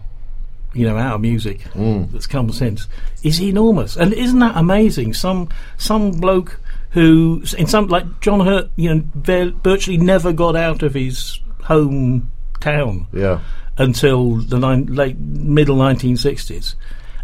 you 0.76 0.86
know 0.88 0.98
our 0.98 1.18
music 1.18 1.62
mm. 1.74 2.12
that's 2.12 2.28
come 2.28 2.52
since 2.52 2.88
is 3.24 3.42
enormous. 3.42 3.96
And 3.96 4.14
isn't 4.14 4.40
that 4.40 4.58
amazing? 4.58 5.14
Some 5.14 5.50
some 5.78 6.12
bloke 6.12 6.60
who 6.92 7.44
in 7.58 7.68
some 7.68 7.88
like 7.88 8.22
John 8.22 8.42
Hurt 8.42 8.70
you 8.76 8.94
know 8.94 9.04
virtually 9.16 9.98
never 9.98 10.32
got 10.32 10.56
out 10.56 10.84
of 10.84 10.94
his 10.94 11.40
home 11.64 12.32
town 12.62 13.08
Yeah. 13.12 13.42
until 13.78 14.38
the 14.38 14.58
nine, 14.58 14.86
late 14.86 15.18
middle 15.18 15.78
1960s 15.78 16.76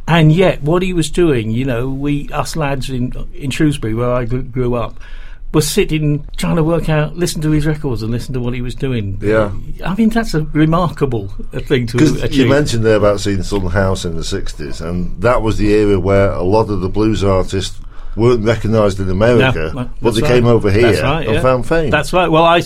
and 0.08 0.32
yet 0.32 0.62
what 0.62 0.82
he 0.82 0.94
was 0.94 1.10
doing 1.10 1.52
you 1.52 1.64
know 1.64 1.90
we 1.90 2.28
us 2.30 2.56
lads 2.56 2.90
in 2.90 3.14
in 3.34 3.50
Shrewsbury 3.50 3.94
where 3.94 4.12
I 4.12 4.26
grew, 4.26 4.44
grew 4.44 4.76
up 4.76 5.00
was 5.54 5.70
sitting 5.70 6.26
trying 6.38 6.56
to 6.56 6.64
work 6.64 6.88
out 6.90 7.16
listen 7.16 7.42
to 7.42 7.52
his 7.52 7.66
records 7.66 8.02
and 8.02 8.12
listen 8.12 8.34
to 8.34 8.40
what 8.40 8.54
he 8.54 8.62
was 8.62 8.76
doing 8.76 9.18
Yeah. 9.22 9.52
I 9.86 9.96
mean 9.96 10.10
that's 10.10 10.34
a 10.34 10.44
remarkable 10.44 11.28
thing 11.52 11.88
to 11.88 11.98
achieve 11.98 12.34
you 12.34 12.48
mentioned 12.48 12.86
there 12.86 12.96
about 12.96 13.20
seeing 13.20 13.44
Son 13.44 13.66
House 13.68 14.06
in 14.06 14.16
the 14.16 14.22
60s, 14.22 14.82
and 14.82 15.22
that 15.22 15.42
was 15.42 15.58
the 15.58 15.72
era 15.74 16.00
where 16.00 16.32
a 16.32 16.44
lot 16.44 16.70
of 16.70 16.82
the 16.82 16.90
blues 16.90 17.24
artists 17.24 17.80
weren't 18.16 18.46
recognised 18.46 19.00
in 19.00 19.10
America, 19.10 19.72
no, 19.74 19.90
but 20.02 20.12
they 20.12 20.22
right. 20.22 20.28
came 20.28 20.46
over 20.46 20.72
here 20.72 21.02
right, 21.02 21.26
and 21.26 21.36
yeah. 21.36 21.42
found 21.42 21.68
fame. 21.68 21.90
That's 21.90 22.12
right. 22.12 22.28
Well, 22.28 22.44
I, 22.44 22.62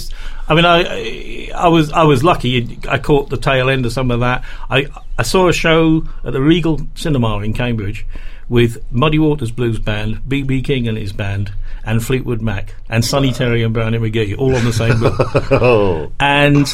I 0.47 0.55
mean, 0.55 0.65
I, 0.65 1.51
I 1.55 1.67
was, 1.67 1.91
I 1.91 2.03
was 2.03 2.23
lucky. 2.23 2.79
I 2.89 2.97
caught 2.97 3.29
the 3.29 3.37
tail 3.37 3.69
end 3.69 3.85
of 3.85 3.93
some 3.93 4.11
of 4.11 4.21
that. 4.21 4.43
I, 4.69 4.87
I 5.17 5.23
saw 5.23 5.47
a 5.47 5.53
show 5.53 6.05
at 6.23 6.33
the 6.33 6.41
Regal 6.41 6.81
Cinema 6.95 7.39
in 7.39 7.53
Cambridge 7.53 8.05
with 8.49 8.83
Muddy 8.91 9.17
Waters 9.19 9.51
Blues 9.51 9.79
Band, 9.79 10.27
B.B. 10.27 10.61
King 10.61 10.87
and 10.87 10.97
his 10.97 11.13
band, 11.13 11.51
and 11.83 12.03
Fleetwood 12.03 12.41
Mac, 12.41 12.75
and 12.89 13.03
Sonny 13.03 13.31
Terry 13.31 13.63
and 13.63 13.73
Brownie 13.73 13.97
McGhee, 13.97 14.37
all 14.37 14.55
on 14.55 14.63
the 14.65 14.73
same 14.73 14.99
bill. 14.99 15.15
oh, 15.61 16.11
And 16.19 16.65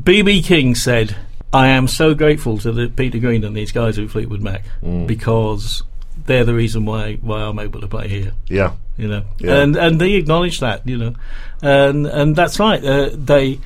BB 0.00 0.44
King 0.44 0.74
said, 0.74 1.16
"I 1.52 1.68
am 1.68 1.88
so 1.88 2.14
grateful 2.14 2.58
to 2.58 2.70
the 2.72 2.88
Peter 2.88 3.18
Green 3.18 3.44
and 3.44 3.56
these 3.56 3.72
guys 3.72 3.98
at 3.98 4.10
Fleetwood 4.10 4.42
Mac 4.42 4.64
because 5.06 5.82
they're 6.26 6.44
the 6.44 6.54
reason 6.54 6.84
why 6.84 7.14
why 7.16 7.40
I'm 7.42 7.58
able 7.58 7.80
to 7.80 7.88
play 7.88 8.08
here." 8.08 8.32
yeah. 8.48 8.72
You 8.98 9.08
know, 9.08 9.24
Yeah. 9.38 9.56
and 9.60 9.76
and 9.76 10.00
they 10.00 10.14
acknowledged 10.14 10.62
that. 10.62 10.86
You 10.88 10.96
know, 10.96 11.14
and 11.60 12.06
and 12.06 12.34
that's 12.34 12.58
right. 12.58 12.82
Uh, 12.82 13.10
they, 13.12 13.58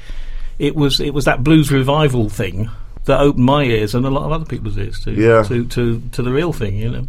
it 0.59 0.75
was 0.75 0.99
it 0.99 1.15
was 1.15 1.25
that 1.27 1.45
blues 1.45 1.71
revival 1.71 2.29
thing 2.29 2.69
that 3.05 3.21
opened 3.21 3.45
my 3.45 3.63
ears 3.63 3.95
and 3.95 4.05
a 4.05 4.11
lot 4.11 4.25
of 4.25 4.33
other 4.33 4.45
people's 4.45 4.77
ears 4.77 4.99
to 5.05 5.13
Yeah. 5.13 5.43
to, 5.45 5.65
to 5.67 6.03
to 6.13 6.23
the 6.23 6.33
real 6.33 6.53
thing. 6.53 6.77
You 6.77 6.91
know. 6.91 7.07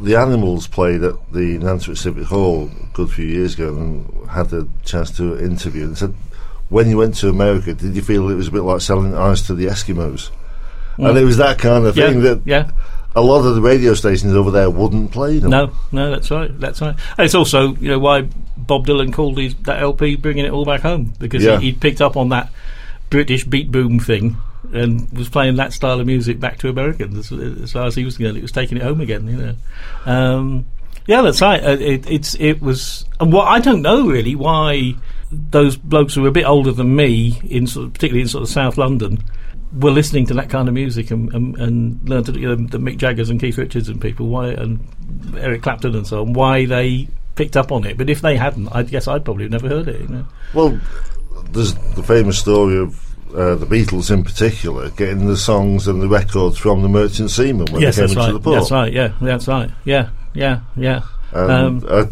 The 0.00 0.16
Animals 0.16 0.66
played 0.66 1.02
at 1.02 1.14
the 1.32 1.58
Nantwich 1.58 1.98
Civic 1.98 2.26
Hall 2.26 2.70
a 2.82 2.86
good 2.94 3.10
few 3.10 3.26
years 3.26 3.54
ago 3.54 3.68
and 3.68 4.28
had 4.28 4.50
the 4.50 4.68
chance 4.84 5.10
to 5.18 5.38
interview 5.38 5.84
and 5.84 5.96
said, 5.96 6.14
when 6.68 6.88
you 6.88 6.96
went 6.96 7.14
to 7.16 7.28
America, 7.28 7.74
did 7.74 7.94
you 7.94 8.02
feel 8.02 8.28
it 8.30 8.34
was 8.34 8.48
a 8.48 8.50
bit 8.50 8.62
like 8.62 8.80
selling 8.80 9.14
ice 9.14 9.46
to 9.46 9.54
the 9.54 9.66
Eskimos? 9.66 10.30
And 10.96 11.06
mm. 11.06 11.20
it 11.20 11.24
was 11.24 11.36
that 11.36 11.58
kind 11.58 11.86
of 11.86 11.96
Yeah, 11.96 12.08
thing 12.08 12.20
that 12.22 12.42
yeah. 12.44 12.70
a 13.14 13.20
lot 13.20 13.46
of 13.46 13.54
the 13.54 13.60
radio 13.60 13.94
stations 13.94 14.34
over 14.34 14.50
there 14.50 14.70
wouldn't 14.70 15.12
play 15.12 15.38
them. 15.38 15.50
No, 15.50 15.72
no, 15.92 16.10
that's 16.10 16.30
right. 16.30 16.58
That's 16.58 16.80
right. 16.80 16.96
And 17.18 17.24
it's 17.24 17.34
also 17.34 17.74
you 17.76 17.88
know 17.88 17.98
why 17.98 18.28
Bob 18.56 18.86
Dylan 18.86 19.12
called 19.12 19.38
his, 19.38 19.54
that 19.62 19.82
LP 19.82 20.16
"Bringing 20.16 20.44
It 20.44 20.52
All 20.52 20.64
Back 20.64 20.80
Home" 20.82 21.12
because 21.18 21.42
Yeah. 21.42 21.58
he, 21.58 21.66
he'd 21.66 21.80
picked 21.80 22.00
up 22.00 22.16
on 22.16 22.28
that 22.30 22.50
British 23.10 23.44
beat 23.44 23.70
boom 23.70 23.98
thing 24.00 24.36
and 24.72 25.10
was 25.12 25.28
playing 25.28 25.56
that 25.56 25.72
style 25.72 26.00
of 26.00 26.06
music 26.06 26.40
back 26.40 26.58
to 26.58 26.68
Americans 26.68 27.32
as, 27.32 27.72
far 27.72 27.86
as 27.86 27.94
he 27.94 28.04
was 28.04 28.16
concerned. 28.16 28.38
It 28.38 28.42
was 28.42 28.52
taking 28.52 28.78
it 28.78 28.82
home 28.82 29.00
again. 29.00 29.26
You 29.26 29.36
know. 29.36 29.54
Um, 30.06 30.66
yeah, 31.06 31.22
that's 31.22 31.40
right. 31.42 31.62
Uh, 31.62 31.76
it, 31.78 32.08
it's 32.10 32.34
it 32.36 32.62
was, 32.62 33.04
and 33.20 33.32
what 33.32 33.46
I 33.46 33.60
don't 33.60 33.82
know 33.82 34.06
really 34.06 34.34
why 34.34 34.94
those 35.30 35.76
blokes 35.76 36.14
who 36.14 36.22
were 36.22 36.28
a 36.28 36.32
bit 36.32 36.46
older 36.46 36.72
than 36.72 36.94
me, 36.96 37.40
in 37.44 37.66
sort 37.66 37.86
of, 37.86 37.92
particularly 37.94 38.22
in 38.22 38.28
sort 38.28 38.42
of 38.42 38.48
South 38.48 38.78
London, 38.78 39.22
were 39.72 39.90
listening 39.90 40.26
to 40.26 40.34
that 40.34 40.48
kind 40.48 40.68
of 40.68 40.74
music 40.74 41.10
and 41.10 41.32
and, 41.34 41.56
and 41.58 42.08
learned 42.08 42.26
to, 42.26 42.38
you 42.38 42.48
know, 42.48 42.54
the 42.54 42.78
Mick 42.78 42.96
Jaggers 42.96 43.30
and 43.30 43.40
Keith 43.40 43.58
Richards 43.58 43.88
and 43.88 44.00
people 44.00 44.28
why 44.28 44.48
and 44.48 44.80
Eric 45.36 45.62
Clapton 45.62 45.94
and 45.94 46.06
so 46.06 46.22
on 46.22 46.32
why 46.32 46.64
they 46.64 47.08
picked 47.34 47.56
up 47.56 47.72
on 47.72 47.84
it. 47.84 47.98
But 47.98 48.08
if 48.08 48.20
they 48.20 48.36
hadn't, 48.36 48.68
I 48.68 48.82
guess 48.82 49.08
I'd 49.08 49.24
probably 49.24 49.44
have 49.44 49.52
never 49.52 49.68
heard 49.68 49.88
it. 49.88 50.00
You 50.00 50.08
know? 50.08 50.26
Well, 50.54 50.80
there's 51.50 51.74
the 51.74 52.02
famous 52.02 52.38
story 52.38 52.78
of 52.78 53.03
uh, 53.34 53.54
the 53.54 53.66
Beatles 53.66 54.10
in 54.10 54.24
particular 54.24 54.90
getting 54.90 55.26
the 55.26 55.36
songs 55.36 55.88
and 55.88 56.00
the 56.00 56.08
records 56.08 56.58
from 56.58 56.82
the 56.82 56.88
Merchant 56.88 57.30
Seamen 57.30 57.66
when 57.72 57.82
yes, 57.82 57.96
they 57.96 58.02
came 58.02 58.10
into 58.10 58.20
right. 58.20 58.32
the 58.32 58.40
port. 58.40 58.58
That's 58.58 58.70
right. 58.70 58.92
Yeah, 58.92 59.12
that's 59.20 59.48
right. 59.48 59.70
Yeah, 59.84 60.10
yeah, 60.34 60.60
yeah. 60.76 61.02
Um, 61.32 61.84
I 61.88 62.08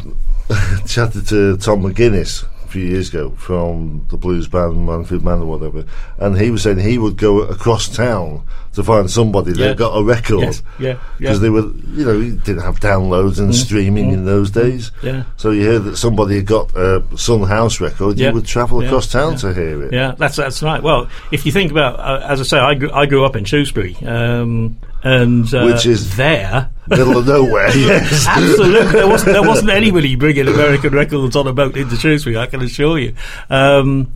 chatted 0.87 1.27
to 1.29 1.57
Tom 1.59 1.83
McGuinness 1.83 2.45
a 2.65 2.69
few 2.69 2.85
years 2.85 3.09
ago 3.09 3.31
from 3.31 4.07
the 4.11 4.17
blues 4.17 4.49
band 4.49 4.87
Manfred 4.87 5.23
Mann 5.23 5.41
or 5.41 5.47
whatever, 5.47 5.85
and 6.19 6.39
he 6.39 6.51
was 6.51 6.63
saying 6.63 6.79
he 6.79 6.99
would 6.99 7.17
go 7.17 7.43
across 7.43 7.89
town 7.89 8.45
to 8.75 8.83
find 8.83 9.11
somebody 9.11 9.53
Yeah. 9.53 9.69
that 9.69 9.77
got 9.77 9.91
a 9.97 10.03
record 10.03 10.41
Yes, 10.41 10.63
yeah, 10.79 10.89
yeah. 10.89 10.97
because 11.19 11.41
they 11.41 11.51
were, 11.51 11.61
you 11.95 12.05
know, 12.05 12.13
you 12.13 12.33
didn't 12.33 12.63
have 12.63 12.81
downloads 12.81 13.39
and 13.39 13.55
streaming 13.55 14.11
in 14.13 14.25
those 14.25 14.51
days. 14.51 14.91
Yeah. 15.03 15.25
So 15.37 15.51
you 15.51 15.65
heard 15.67 15.85
that 15.85 15.97
somebody 15.97 16.37
had 16.37 16.47
got 16.47 16.75
a 16.75 17.03
Sun 17.17 17.43
House 17.43 17.81
record, 17.81 18.19
Yeah. 18.19 18.29
you 18.29 18.35
would 18.35 18.47
travel 18.47 18.81
Yeah. 18.83 18.89
across 18.89 19.09
town 19.09 19.33
Yeah. 19.33 19.39
to 19.39 19.55
hear 19.55 19.83
it. 19.83 19.93
Yeah, 19.93 20.15
that's 20.17 20.37
that's 20.37 20.63
right. 20.63 20.83
Well, 20.83 21.09
if 21.31 21.45
you 21.45 21.53
think 21.53 21.71
about, 21.71 21.99
uh, 22.01 22.27
as 22.27 22.41
I 22.41 22.45
say, 22.45 22.59
I 22.59 22.75
grew, 22.75 22.91
I 22.93 23.07
grew 23.07 23.25
up 23.25 23.37
in 23.37 23.45
Shrewsbury, 23.45 23.97
um, 24.07 24.77
and 25.03 25.53
uh, 25.55 25.65
Which 25.65 25.85
is- 25.87 26.17
there. 26.17 26.71
Middle 26.89 27.19
of 27.19 27.27
nowhere, 27.27 27.69
yes. 27.77 28.27
Absolutely, 28.27 28.93
there 28.93 29.07
wasn't 29.07 29.33
there 29.33 29.43
wasn't 29.47 29.71
anybody 29.83 30.17
bringing 30.17 30.49
American 30.49 30.93
records 30.95 31.37
on 31.37 31.47
a 31.47 31.53
boat 31.53 31.77
into 31.77 31.95
Shrewsbury. 31.97 32.37
I 32.37 32.47
can 32.47 32.61
assure 32.63 32.99
you. 32.99 33.15
Um, 33.51 34.09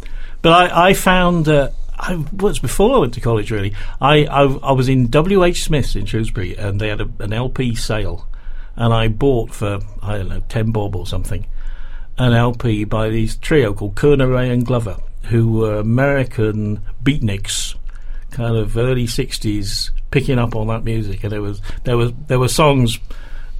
but 0.42 0.52
I, 0.72 0.88
I 0.88 0.94
found. 0.94 1.46
Uh, 1.48 1.68
I 1.98 2.24
was 2.32 2.58
before 2.58 2.96
I 2.96 2.98
went 2.98 3.14
to 3.14 3.20
college. 3.20 3.50
Really, 3.50 3.74
I 4.00 4.24
I, 4.26 4.42
I 4.42 4.72
was 4.72 4.88
in 4.88 5.08
W. 5.08 5.44
H. 5.44 5.64
Smith's 5.64 5.96
in 5.96 6.06
Shrewsbury, 6.06 6.56
and 6.56 6.80
they 6.80 6.88
had 6.88 7.00
a, 7.00 7.08
an 7.20 7.32
LP 7.32 7.74
sale, 7.74 8.28
and 8.76 8.92
I 8.92 9.08
bought 9.08 9.52
for 9.52 9.80
I 10.02 10.18
don't 10.18 10.28
know 10.28 10.42
ten 10.48 10.72
bob 10.72 10.94
or 10.94 11.06
something, 11.06 11.46
an 12.18 12.32
LP 12.32 12.84
by 12.84 13.08
these 13.08 13.36
trio 13.36 13.72
called 13.72 13.94
Koerner 13.94 14.32
Ray 14.32 14.50
and 14.50 14.64
Glover, 14.64 14.98
who 15.24 15.52
were 15.52 15.78
American 15.78 16.80
beatniks, 17.02 17.74
kind 18.30 18.56
of 18.56 18.76
early 18.76 19.06
'60s, 19.06 19.90
picking 20.10 20.38
up 20.38 20.54
on 20.54 20.66
that 20.68 20.84
music, 20.84 21.22
and 21.24 21.32
there 21.32 21.42
was 21.42 21.60
there 21.84 21.96
was 21.96 22.12
there 22.28 22.38
were 22.38 22.48
songs, 22.48 22.98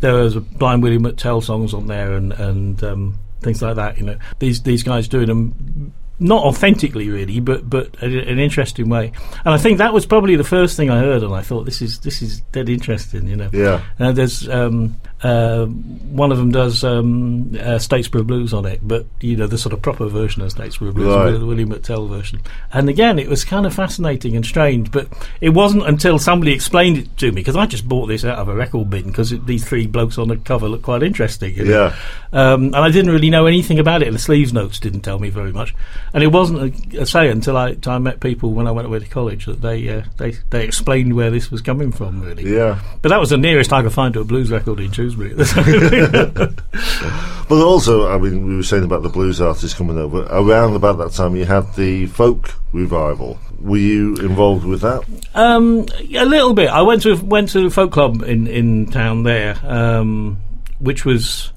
there 0.01 0.15
was 0.15 0.37
Blind 0.37 0.83
Willie 0.83 0.99
McTell 0.99 1.43
songs 1.43 1.75
on 1.75 1.87
there, 1.87 2.15
and 2.15 2.33
and 2.33 2.83
um, 2.85 3.19
things 3.41 3.63
like 3.63 3.77
that. 3.77 3.99
You 3.99 4.05
know, 4.05 4.19
these 4.39 4.63
these 4.63 4.83
guys 4.83 5.09
doing 5.09 5.27
them. 5.27 5.93
Not 6.19 6.45
authentically, 6.45 7.11
really, 7.11 7.41
but 7.41 7.69
but 7.69 7.95
in 8.03 8.17
an 8.17 8.39
interesting 8.39 8.89
way, 8.89 9.13
and 9.45 9.53
I 9.53 9.59
think 9.59 9.77
that 9.79 9.93
was 9.93 10.07
probably 10.07 10.35
the 10.37 10.45
first 10.45 10.75
thing 10.75 10.89
I 10.89 10.99
heard, 10.99 11.23
and 11.23 11.35
I 11.35 11.43
thought 11.43 11.65
this 11.65 11.83
is 11.83 11.99
this 12.01 12.23
is 12.23 12.41
dead 12.53 12.71
interesting, 12.71 13.29
you 13.29 13.37
know. 13.37 13.51
Yeah. 13.53 13.83
Uh, 14.01 14.13
there's 14.13 14.49
um, 14.49 14.97
uh, 15.23 15.65
one 15.67 16.31
of 16.31 16.39
them 16.39 16.51
does 16.53 16.85
um, 16.85 17.51
uh, 17.55 17.79
Statesboro 17.79 18.27
Blues 18.27 18.53
on 18.53 18.67
it, 18.67 18.81
but 18.83 19.07
you 19.21 19.37
know 19.37 19.47
the 19.47 19.57
sort 19.59 19.73
of 19.73 19.81
proper 19.81 20.07
version 20.09 20.43
of 20.43 20.53
Statesboro 20.53 20.93
Blues, 20.93 21.07
Right. 21.15 21.31
the 21.31 21.45
William 21.47 21.71
McTell 21.71 22.09
version. 22.09 22.41
And 22.73 22.89
again, 22.89 23.19
it 23.19 23.29
was 23.29 23.45
kind 23.45 23.65
of 23.67 23.75
fascinating 23.75 24.37
and 24.37 24.45
strange, 24.45 24.91
but 24.93 25.09
it 25.41 25.51
wasn't 25.51 25.87
until 25.87 26.19
somebody 26.19 26.53
explained 26.53 26.99
it 26.99 27.17
to 27.19 27.29
me 27.33 27.37
because 27.37 27.57
I 27.57 27.65
just 27.67 27.89
bought 27.89 28.07
this 28.07 28.25
out 28.25 28.39
of 28.39 28.49
a 28.49 28.55
record 28.55 28.91
bin 28.91 29.05
because 29.07 29.31
these 29.47 29.65
three 29.67 29.87
blokes 29.87 30.19
on 30.19 30.29
the 30.29 30.37
cover 30.37 30.69
look 30.69 30.83
quite 30.83 31.03
interesting. 31.03 31.55
you 31.55 31.65
know. 31.65 31.71
Yeah. 31.71 31.97
Um, 32.33 32.65
and 32.67 32.77
I 32.77 32.91
didn't 32.91 33.11
really 33.13 33.31
know 33.31 33.47
anything 33.47 33.79
about 33.79 34.03
it. 34.03 34.13
The 34.13 34.19
sleeves 34.19 34.53
notes 34.53 34.79
didn't 34.79 35.01
tell 35.01 35.19
me 35.19 35.31
very 35.31 35.53
much, 35.53 35.75
and 36.13 36.23
it 36.23 36.27
wasn't 36.29 36.95
a, 36.95 37.01
a 37.03 37.07
say 37.07 37.31
until 37.31 37.57
I, 37.57 37.71
until 37.71 37.93
I 37.93 37.99
met 37.99 38.21
people 38.21 38.53
when 38.53 38.67
I 38.67 38.71
went 38.73 38.87
away 38.87 38.99
to 38.99 39.07
college 39.07 39.47
that 39.47 39.63
they 39.63 39.89
uh, 39.89 40.03
they 40.19 40.33
they 40.51 40.65
explained 40.65 41.17
where 41.17 41.31
this 41.31 41.51
was 41.51 41.63
coming 41.63 41.91
from. 41.93 42.21
Really, 42.21 42.55
Yeah. 42.55 42.81
but 43.01 43.09
that 43.09 43.21
was 43.21 43.31
the 43.31 43.39
nearest 43.39 43.73
I 43.73 43.83
could 43.83 43.93
find 43.93 44.13
to 44.15 44.21
a 44.21 44.25
blues 44.25 44.51
record 44.51 44.81
in. 44.81 44.91
The. 45.15 46.53
But 47.49 47.63
also, 47.63 48.09
I 48.09 48.19
mean, 48.19 48.45
we 48.45 48.57
were 48.57 48.65
saying 48.65 48.83
about 48.83 49.05
the 49.05 49.09
blues 49.09 49.41
artists 49.41 49.79
coming 49.79 49.99
over. 49.99 50.27
Around 50.31 50.75
about 50.75 50.99
that 50.99 51.13
time, 51.13 51.37
you 51.37 51.45
had 51.45 51.73
the 51.77 52.07
folk 52.07 52.55
revival. 52.73 53.39
Were 53.61 53.77
you 53.77 54.17
involved 54.17 54.65
with 54.65 54.81
that? 54.81 55.05
um, 55.37 55.87
a 56.13 56.25
little 56.25 56.55
bit. 56.55 56.71
I 56.71 56.83
went 56.83 57.03
to 57.03 57.15
went 57.15 57.51
to 57.51 57.67
a 57.67 57.71
folk 57.71 57.93
club 57.93 58.23
in 58.23 58.49
in 58.49 58.87
town 58.87 59.23
there, 59.23 59.61
um, 59.63 60.39
which 60.81 61.05
was 61.05 61.53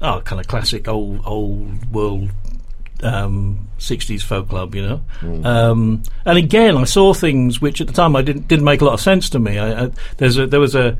oh, 0.00 0.22
kind 0.22 0.40
of 0.40 0.48
classic 0.48 0.88
old 0.88 1.20
old 1.26 1.92
world 1.92 2.30
um, 3.02 3.68
60s 3.78 4.22
folk 4.22 4.48
club, 4.48 4.74
you 4.74 4.86
know. 4.86 5.02
Um, 5.44 6.02
and 6.24 6.38
again, 6.38 6.76
I 6.76 6.84
saw 6.84 7.12
things 7.12 7.60
which 7.60 7.80
at 7.80 7.86
the 7.86 7.92
time 7.92 8.16
I 8.16 8.22
didn't 8.22 8.48
didn't 8.48 8.64
make 8.64 8.80
a 8.80 8.84
lot 8.84 8.94
of 8.94 9.00
sense 9.00 9.28
to 9.30 9.38
me. 9.38 9.58
I, 9.58 9.84
I, 9.84 9.90
there's 10.16 10.38
a, 10.38 10.46
there 10.46 10.60
was 10.60 10.74
a 10.74 10.96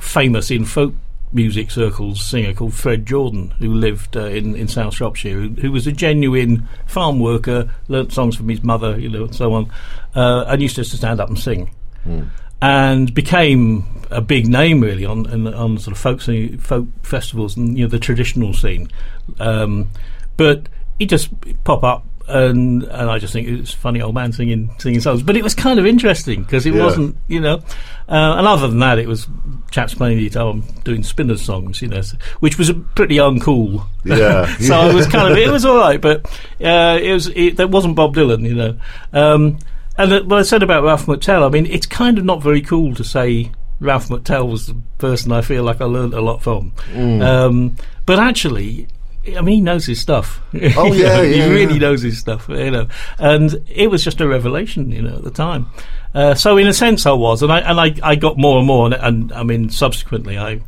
famous 0.00 0.50
in 0.50 0.64
folk 0.64 0.94
music 1.32 1.70
circles 1.70 2.24
singer 2.24 2.52
called 2.52 2.74
Fred 2.74 3.06
Jordan 3.06 3.50
who 3.58 3.72
lived 3.72 4.16
uh, 4.16 4.24
in 4.24 4.54
in 4.54 4.68
South 4.68 4.94
Shropshire, 4.94 5.34
who, 5.34 5.48
who 5.48 5.72
was 5.72 5.86
a 5.86 5.92
genuine 5.92 6.68
farm 6.86 7.20
worker, 7.20 7.70
learnt 7.88 8.12
songs 8.12 8.36
from 8.36 8.48
his 8.48 8.62
mother, 8.62 8.98
you 8.98 9.08
know, 9.08 9.24
and 9.24 9.34
so 9.34 9.52
on, 9.54 9.70
uh, 10.14 10.44
and 10.48 10.62
used 10.62 10.76
to 10.76 10.82
just 10.82 10.96
stand 10.96 11.20
up 11.20 11.28
and 11.28 11.38
sing 11.38 11.70
and 12.62 13.12
became 13.12 13.84
a 14.10 14.20
big 14.20 14.46
name 14.46 14.80
really 14.80 15.04
on 15.04 15.26
on, 15.26 15.52
on 15.52 15.78
sort 15.78 15.96
of 15.96 16.00
folk 16.00 16.20
sing, 16.20 16.56
folk 16.58 16.86
festivals 17.02 17.56
and 17.56 17.76
you 17.76 17.84
know 17.84 17.90
the 17.90 17.98
traditional 17.98 18.54
scene. 18.54 18.88
Um, 19.40 19.88
but 20.36 20.68
he 20.98 21.06
just 21.06 21.30
pop 21.64 21.82
up. 21.82 22.06
And 22.28 22.84
and 22.84 23.10
I 23.10 23.18
just 23.18 23.32
think 23.32 23.48
it's 23.48 23.74
a 23.74 23.76
funny 23.76 24.00
old 24.00 24.14
man 24.14 24.32
singing 24.32 24.70
singing 24.78 25.00
songs, 25.00 25.22
but 25.22 25.36
it 25.36 25.42
was 25.42 25.54
kind 25.54 25.78
of 25.78 25.86
interesting 25.86 26.42
because 26.42 26.64
it 26.66 26.74
Yeah. 26.74 26.84
wasn't, 26.84 27.16
you 27.28 27.40
know. 27.40 27.56
Uh, 28.08 28.36
and 28.38 28.46
other 28.46 28.68
than 28.68 28.78
that, 28.80 28.98
it 28.98 29.08
was 29.08 29.26
chaps 29.70 29.94
playing 29.94 30.18
the 30.18 30.28
guitar 30.28 30.50
and 30.50 30.84
doing 30.84 31.02
Spinners 31.02 31.42
songs, 31.42 31.80
you 31.82 31.88
know, 31.88 31.96
s- 31.98 32.14
which 32.40 32.58
was 32.58 32.68
a 32.68 32.74
pretty 32.74 33.16
uncool. 33.16 33.84
Yeah. 34.04 34.46
so 34.58 34.88
it 34.88 34.94
was 34.94 35.06
kind 35.06 35.32
of 35.32 35.38
it 35.38 35.50
was 35.50 35.64
all 35.64 35.76
right, 35.78 36.00
but 36.00 36.24
uh, 36.62 36.98
it 37.02 37.12
was 37.12 37.28
it, 37.34 37.56
that 37.56 37.70
wasn't 37.70 37.96
Bob 37.96 38.14
Dylan, 38.14 38.46
you 38.46 38.54
know. 38.54 38.76
Um, 39.12 39.58
and 39.98 40.12
uh, 40.12 40.22
what 40.22 40.38
I 40.38 40.42
said 40.42 40.62
about 40.62 40.84
Ralph 40.84 41.06
McTell, 41.06 41.44
I 41.44 41.48
mean, 41.50 41.66
it's 41.66 41.86
kind 41.86 42.18
of 42.18 42.24
not 42.24 42.42
very 42.42 42.62
cool 42.62 42.94
to 42.94 43.04
say 43.04 43.50
Ralph 43.80 44.08
McTell 44.08 44.48
was 44.48 44.66
the 44.68 44.76
person 44.98 45.32
I 45.32 45.40
feel 45.42 45.64
like 45.64 45.80
I 45.80 45.84
learned 45.86 46.14
a 46.14 46.20
lot 46.20 46.42
from. 46.42 46.70
Mm. 46.92 47.22
Um, 47.22 47.76
but 48.06 48.18
actually, 48.18 48.86
I 49.26 49.40
mean, 49.40 49.54
he 49.56 49.60
knows 49.60 49.86
his 49.86 50.00
stuff. 50.00 50.40
Oh, 50.54 50.58
yeah, 50.92 51.16
know, 51.16 51.22
yeah, 51.22 51.44
he 51.46 51.50
really 51.52 51.78
knows 51.78 52.02
his 52.02 52.18
stuff, 52.18 52.48
you 52.48 52.70
know. 52.70 52.88
And 53.18 53.62
it 53.68 53.88
was 53.90 54.02
just 54.02 54.20
a 54.20 54.26
revelation, 54.28 54.90
you 54.90 55.02
know, 55.02 55.16
at 55.16 55.24
the 55.24 55.30
time. 55.30 55.66
Uh, 56.14 56.34
so 56.34 56.56
in 56.58 56.66
a 56.66 56.72
sense, 56.74 57.06
I 57.06 57.12
was, 57.12 57.42
and 57.42 57.52
I 57.52 57.60
and 57.60 57.80
I, 57.80 57.94
I 58.02 58.16
got 58.16 58.36
more 58.36 58.58
and 58.58 58.66
more, 58.66 58.86
and, 58.86 58.94
and 58.94 59.32
I 59.32 59.42
mean, 59.42 59.70
subsequently, 59.70 60.38
I. 60.38 60.60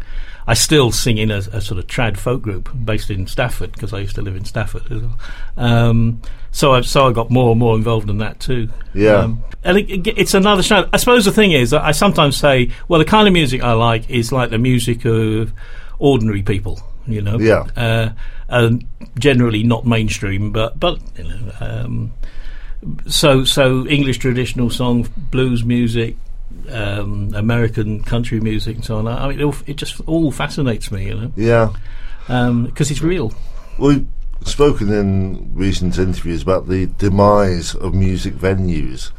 I 0.47 0.53
still 0.53 0.93
sing 0.93 1.17
in 1.17 1.31
a, 1.31 1.39
a 1.39 1.61
sort 1.63 1.79
of 1.79 1.87
trad 1.87 2.19
folk 2.19 2.43
group 2.43 2.69
based 2.85 3.11
in 3.11 3.27
Stafford 3.27 3.73
because 3.73 3.95
I 3.95 4.01
used 4.01 4.15
to 4.17 4.21
live 4.21 4.37
in 4.37 4.45
Stafford 4.45 4.83
as 4.93 5.01
well. 5.01 5.19
Um, 5.57 6.21
so 6.51 6.75
I 6.75 6.83
so 6.83 7.09
I 7.09 7.13
got 7.15 7.31
more 7.31 7.51
and 7.53 7.59
more 7.59 7.75
involved 7.75 8.11
in 8.11 8.19
that 8.19 8.41
too. 8.41 8.69
Yeah. 8.93 9.21
Um, 9.21 9.43
and 9.63 9.79
it, 9.79 10.07
it- 10.07 10.19
it's 10.19 10.35
another 10.35 10.63
show. 10.63 10.87
I 10.93 10.99
suppose 10.99 11.25
the 11.25 11.33
thing 11.33 11.53
is, 11.53 11.71
that 11.71 11.81
I 11.83 11.93
sometimes 11.93 12.37
say, 12.37 12.71
well, 12.89 12.99
the 12.99 13.07
kind 13.07 13.27
of 13.27 13.33
music 13.33 13.63
I 13.63 13.73
like 13.73 14.11
is 14.11 14.33
like 14.33 14.51
the 14.51 14.59
music 14.59 15.07
of 15.07 15.51
ordinary 15.99 16.43
people, 16.43 16.79
you 17.07 17.23
know. 17.23 17.39
Yeah. 17.39 17.67
Uh, 17.75 18.11
and 18.55 18.85
generally 19.19 19.63
not 19.63 19.85
mainstream, 19.87 20.53
but 20.53 20.79
but 20.79 20.99
you 21.19 21.25
know. 21.25 21.53
Um, 21.61 22.13
so 23.07 23.45
so 23.45 23.87
English 23.87 24.19
traditional 24.19 24.71
song, 24.71 25.09
blues 25.31 25.65
music, 25.65 26.17
um, 26.71 27.33
American 27.35 28.03
country 28.03 28.41
music, 28.41 28.77
and 28.77 28.85
so 28.85 28.99
on. 28.99 29.09
I 29.09 29.29
mean, 29.29 29.41
it, 29.41 29.43
all, 29.43 29.55
it 29.67 29.77
just 29.77 30.01
all 30.07 30.31
fascinates 30.31 30.91
me, 30.91 31.07
you 31.07 31.15
know, 31.15 31.33
Yeah. 31.37 31.73
because 32.27 32.91
it's 32.91 33.03
real. 33.03 33.33
We've 33.79 34.07
spoken 34.45 34.93
in 34.93 35.51
recent 35.55 35.99
interviews 35.99 36.43
about 36.43 36.69
the 36.69 36.87
demise 36.87 37.75
of 37.75 37.95
music 37.95 38.35
venues. 38.35 39.11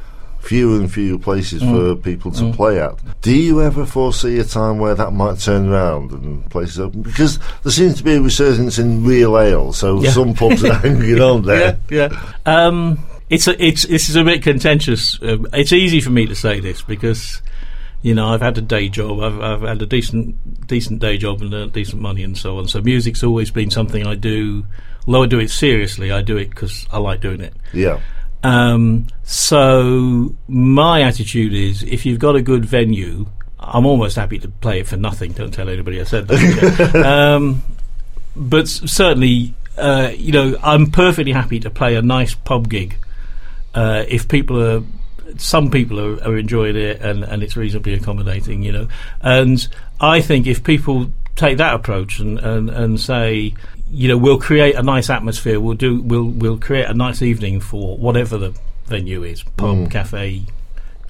Fewer 0.46 0.78
and 0.80 0.92
fewer 0.92 1.18
places 1.18 1.64
Mm. 1.64 1.72
for 1.72 1.96
people 2.02 2.32
to 2.32 2.54
play 2.54 2.80
at. 2.80 2.94
Do 3.22 3.36
you 3.36 3.62
ever 3.64 3.86
foresee 3.86 4.38
a 4.40 4.44
time 4.44 4.78
where 4.78 4.94
that 4.94 5.12
might 5.12 5.40
turn 5.40 5.70
around 5.70 6.12
and 6.12 6.48
places 6.52 6.80
open? 6.80 7.02
Because 7.02 7.40
there 7.64 7.72
seems 7.72 7.96
to 7.98 8.04
be 8.04 8.14
a 8.14 8.22
resurgence 8.22 8.78
in 8.78 9.04
real 9.04 9.40
ale, 9.40 9.74
so 9.74 10.02
Yeah. 10.04 10.12
some 10.12 10.34
pubs 10.36 10.64
are 10.64 10.74
hanging 10.75 11.20
on 11.20 11.42
there. 11.46 11.80
Yeah, 11.90 12.10
yeah. 12.12 12.22
Um, 12.46 13.00
it's 13.30 13.48
a, 13.48 13.64
it's 13.64 13.88
this 13.88 14.08
is 14.08 14.16
a 14.16 14.24
bit 14.24 14.44
contentious. 14.44 15.18
Um, 15.24 15.48
it's 15.52 15.74
easy 15.74 16.00
for 16.00 16.12
me 16.12 16.28
to 16.28 16.36
say 16.36 16.60
this 16.60 16.84
because 16.84 17.42
you 18.04 18.14
know 18.14 18.28
I've 18.28 18.42
had 18.42 18.56
a 18.60 18.62
day 18.62 18.88
job. 18.88 19.20
I've, 19.22 19.40
I've 19.42 19.62
had 19.62 19.82
a 19.82 19.88
decent 19.88 20.68
decent 20.68 21.00
day 21.00 21.18
job 21.18 21.42
and 21.42 21.52
earned 21.56 21.74
decent 21.74 22.04
money 22.04 22.22
and 22.22 22.38
so 22.38 22.60
on. 22.60 22.68
So 22.68 22.82
music's 22.82 23.24
always 23.24 23.50
been 23.50 23.72
something 23.72 24.06
I 24.06 24.14
do. 24.14 24.64
Although 25.08 25.24
I 25.24 25.25
do 25.28 25.40
it 25.40 25.50
seriously, 25.50 26.12
I 26.12 26.22
do 26.22 26.38
it 26.38 26.52
because 26.52 26.86
I 26.92 27.00
like 27.00 27.22
doing 27.22 27.42
it. 27.42 27.54
Yeah. 27.74 28.00
Um, 28.46 29.08
so 29.24 30.36
my 30.48 31.02
attitude 31.02 31.54
is, 31.54 31.82
if 31.84 32.06
you've 32.06 32.20
got 32.20 32.36
a 32.36 32.42
good 32.42 32.64
venue, 32.64 33.25
I'm 33.60 33.86
almost 33.86 34.16
happy 34.16 34.38
to 34.40 34.48
play 34.48 34.82
it 34.82 34.88
for 34.88 34.98
nothing. 34.98 35.32
Don't 35.32 35.52
tell 35.52 35.68
anybody 35.68 36.00
I 36.00 36.04
said 36.04 36.28
that. 36.28 36.96
um, 37.06 37.64
but 38.36 38.68
certainly, 38.68 39.56
uh, 39.78 40.12
you 40.16 40.32
know, 40.32 40.58
I'm 40.62 40.92
perfectly 40.92 41.32
happy 41.32 41.60
to 41.62 41.70
play 41.70 41.96
a 41.96 42.02
nice 42.02 42.36
pub 42.36 42.70
gig 42.70 42.98
uh, 43.74 44.06
if 44.08 44.28
people 44.28 44.62
are 44.62 44.84
some 45.38 45.72
people 45.72 46.00
are, 46.00 46.24
are 46.24 46.38
enjoying 46.38 46.75
it, 46.75 47.02
and, 47.02 47.24
and 47.24 47.42
it's 47.42 47.58
reasonably 47.58 47.94
accommodating, 47.94 48.62
you 48.62 48.72
know. 48.72 48.88
And 49.22 49.68
I 50.00 50.22
think 50.22 50.46
if 50.46 50.64
people 50.64 51.10
take 51.36 51.58
that 51.58 51.74
approach 51.74 52.20
and, 52.20 52.40
and, 52.40 52.70
and 52.70 53.00
say, 53.00 53.56
you 53.92 54.08
know, 54.08 54.18
we'll 54.18 54.39
create 54.39 54.75
a 54.75 54.84
nice 54.84 55.10
atmosphere, 55.10 55.60
we'll 55.60 55.75
do, 55.75 56.01
we'll 56.01 56.25
we'll 56.25 56.58
create 56.58 56.86
a 56.86 56.94
nice 56.94 57.22
evening 57.22 57.60
for 57.60 57.98
whatever 57.98 58.38
the 58.38 58.54
venue 58.88 59.24
is, 59.24 59.44
pub, 59.44 59.77
Mm. 59.77 59.92
cafe, 59.92 60.44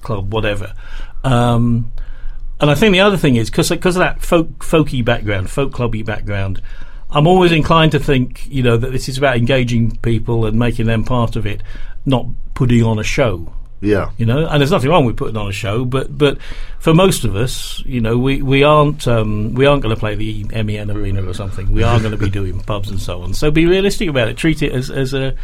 club, 0.02 0.32
whatever. 0.32 0.72
Um, 1.24 1.90
and 2.60 2.70
I 2.70 2.74
think 2.74 2.92
the 2.92 3.00
other 3.00 3.16
thing 3.16 3.36
is 3.36 3.50
because 3.50 3.68
because 3.70 3.96
of 3.96 4.00
that 4.00 4.22
folk 4.22 4.58
folky 4.60 5.04
background, 5.04 5.50
folk 5.50 5.72
clubby 5.72 6.02
background. 6.02 6.60
I'm 7.08 7.26
always 7.28 7.52
inclined 7.52 7.92
to 7.92 8.00
think, 8.00 8.46
you 8.50 8.64
know, 8.64 8.76
that 8.76 8.90
this 8.90 9.08
is 9.08 9.16
about 9.16 9.36
engaging 9.36 9.96
people 9.98 10.44
and 10.44 10.58
making 10.58 10.86
them 10.86 11.04
part 11.04 11.36
of 11.36 11.46
it, 11.46 11.62
not 12.04 12.26
putting 12.54 12.82
on 12.82 12.98
a 12.98 13.04
show. 13.04 13.52
Yeah. 13.80 14.10
You 14.16 14.26
know, 14.26 14.46
and 14.46 14.60
there's 14.60 14.70
nothing 14.70 14.90
wrong 14.90 15.04
with 15.04 15.16
putting 15.16 15.36
on 15.36 15.48
a 15.48 15.52
show, 15.52 15.84
but 15.84 16.16
but 16.16 16.38
for 16.78 16.94
most 16.94 17.24
of 17.24 17.36
us, 17.36 17.82
you 17.84 18.00
know, 18.00 18.16
we 18.16 18.42
we 18.42 18.62
aren't 18.62 19.06
um, 19.06 19.54
we 19.54 19.66
aren't 19.66 19.82
going 19.82 19.94
to 19.94 19.98
play 19.98 20.14
the 20.14 20.44
MEN 20.44 20.90
Arena 20.90 21.24
or 21.24 21.34
something. 21.34 21.72
We 21.72 21.82
are 21.82 21.98
going 21.98 22.12
to 22.12 22.16
be 22.16 22.30
doing 22.30 22.58
pubs 22.60 22.90
and 22.90 23.00
so 23.00 23.22
on. 23.22 23.34
So 23.34 23.50
be 23.50 23.66
realistic 23.66 24.08
about 24.08 24.28
it. 24.28 24.36
Treat 24.36 24.62
it 24.62 24.72
as 24.72 24.90
as 24.90 25.12
a 25.14 25.36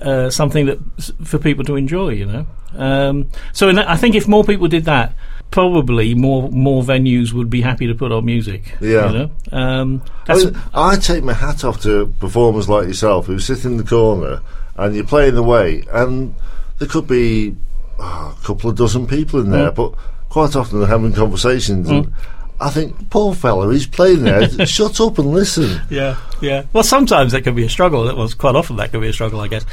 uh, 0.00 0.30
something 0.30 0.66
that 0.66 0.78
for 1.24 1.38
people 1.38 1.64
to 1.64 1.76
enjoy. 1.76 2.10
You 2.10 2.26
know. 2.26 2.46
Um, 2.76 3.30
so 3.52 3.68
in 3.68 3.76
that, 3.76 3.88
I 3.88 3.96
think 3.96 4.14
if 4.14 4.28
more 4.28 4.44
people 4.44 4.68
did 4.68 4.84
that, 4.84 5.14
probably 5.50 6.14
more 6.14 6.50
more 6.50 6.82
venues 6.82 7.32
would 7.32 7.50
be 7.50 7.60
happy 7.60 7.86
to 7.88 7.94
put 7.94 8.12
on 8.12 8.24
music. 8.24 8.76
Yeah. 8.80 9.10
You 9.10 9.18
know. 9.18 9.30
Um, 9.50 10.02
I, 10.28 10.36
mean, 10.36 10.62
I 10.72 10.96
take 10.96 11.24
my 11.24 11.34
hat 11.34 11.64
off 11.64 11.82
to 11.82 12.06
performers 12.20 12.68
like 12.68 12.86
yourself 12.86 13.26
who 13.26 13.38
sit 13.40 13.64
in 13.64 13.76
the 13.76 13.84
corner 13.84 14.40
and 14.76 14.94
you're 14.94 15.04
playing 15.04 15.44
way, 15.44 15.84
and 15.90 16.34
there 16.78 16.88
could 16.88 17.06
be 17.06 17.56
oh, 18.02 18.36
a 18.38 18.44
couple 18.46 18.68
of 18.68 18.76
dozen 18.76 19.06
people 19.06 19.40
in 19.40 19.50
there, 19.50 19.70
Mm. 19.70 19.74
but 19.74 19.94
quite 20.28 20.54
often 20.56 20.78
they're 20.80 20.88
having 20.88 21.12
conversations. 21.12 21.88
And 21.88 22.12
I 22.60 22.70
think, 22.70 23.10
poor 23.10 23.34
fella, 23.34 23.72
he's 23.72 23.86
playing 23.86 24.22
there. 24.24 24.48
shut 24.66 25.00
up 25.00 25.18
and 25.18 25.30
listen. 25.32 25.80
Yeah, 25.90 26.16
yeah. 26.40 26.64
Well, 26.72 26.84
sometimes 26.84 27.32
that 27.32 27.42
can 27.42 27.54
be 27.54 27.64
a 27.64 27.68
struggle. 27.70 28.08
It 28.08 28.16
was 28.16 28.34
quite 28.34 28.54
often 28.56 28.76
that 28.76 28.90
can 28.90 29.00
be 29.00 29.08
a 29.08 29.12
struggle, 29.12 29.40
I 29.40 29.48
guess. 29.48 29.64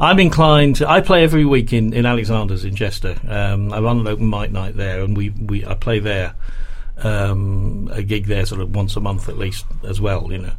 I'm 0.00 0.18
inclined. 0.18 0.76
To, 0.76 0.90
I 0.90 1.00
play 1.00 1.22
every 1.22 1.44
week 1.44 1.72
in, 1.72 1.92
in 1.92 2.06
Alexander's 2.06 2.64
in 2.64 2.74
Chester. 2.74 3.14
Um, 3.28 3.72
I 3.72 3.78
run 3.80 4.00
an 4.00 4.08
open 4.08 4.28
mic 4.28 4.50
night 4.50 4.76
there, 4.76 5.02
and 5.02 5.16
we, 5.16 5.30
we 5.30 5.64
I 5.64 5.74
play 5.74 5.98
there 6.00 6.34
um, 6.98 7.88
a 7.92 8.02
gig 8.02 8.26
there 8.26 8.44
sort 8.46 8.60
of 8.60 8.74
once 8.74 8.96
a 8.96 9.00
month 9.00 9.28
at 9.28 9.38
least 9.38 9.64
as 9.84 10.00
well. 10.00 10.30
You 10.32 10.38
know, 10.38 10.52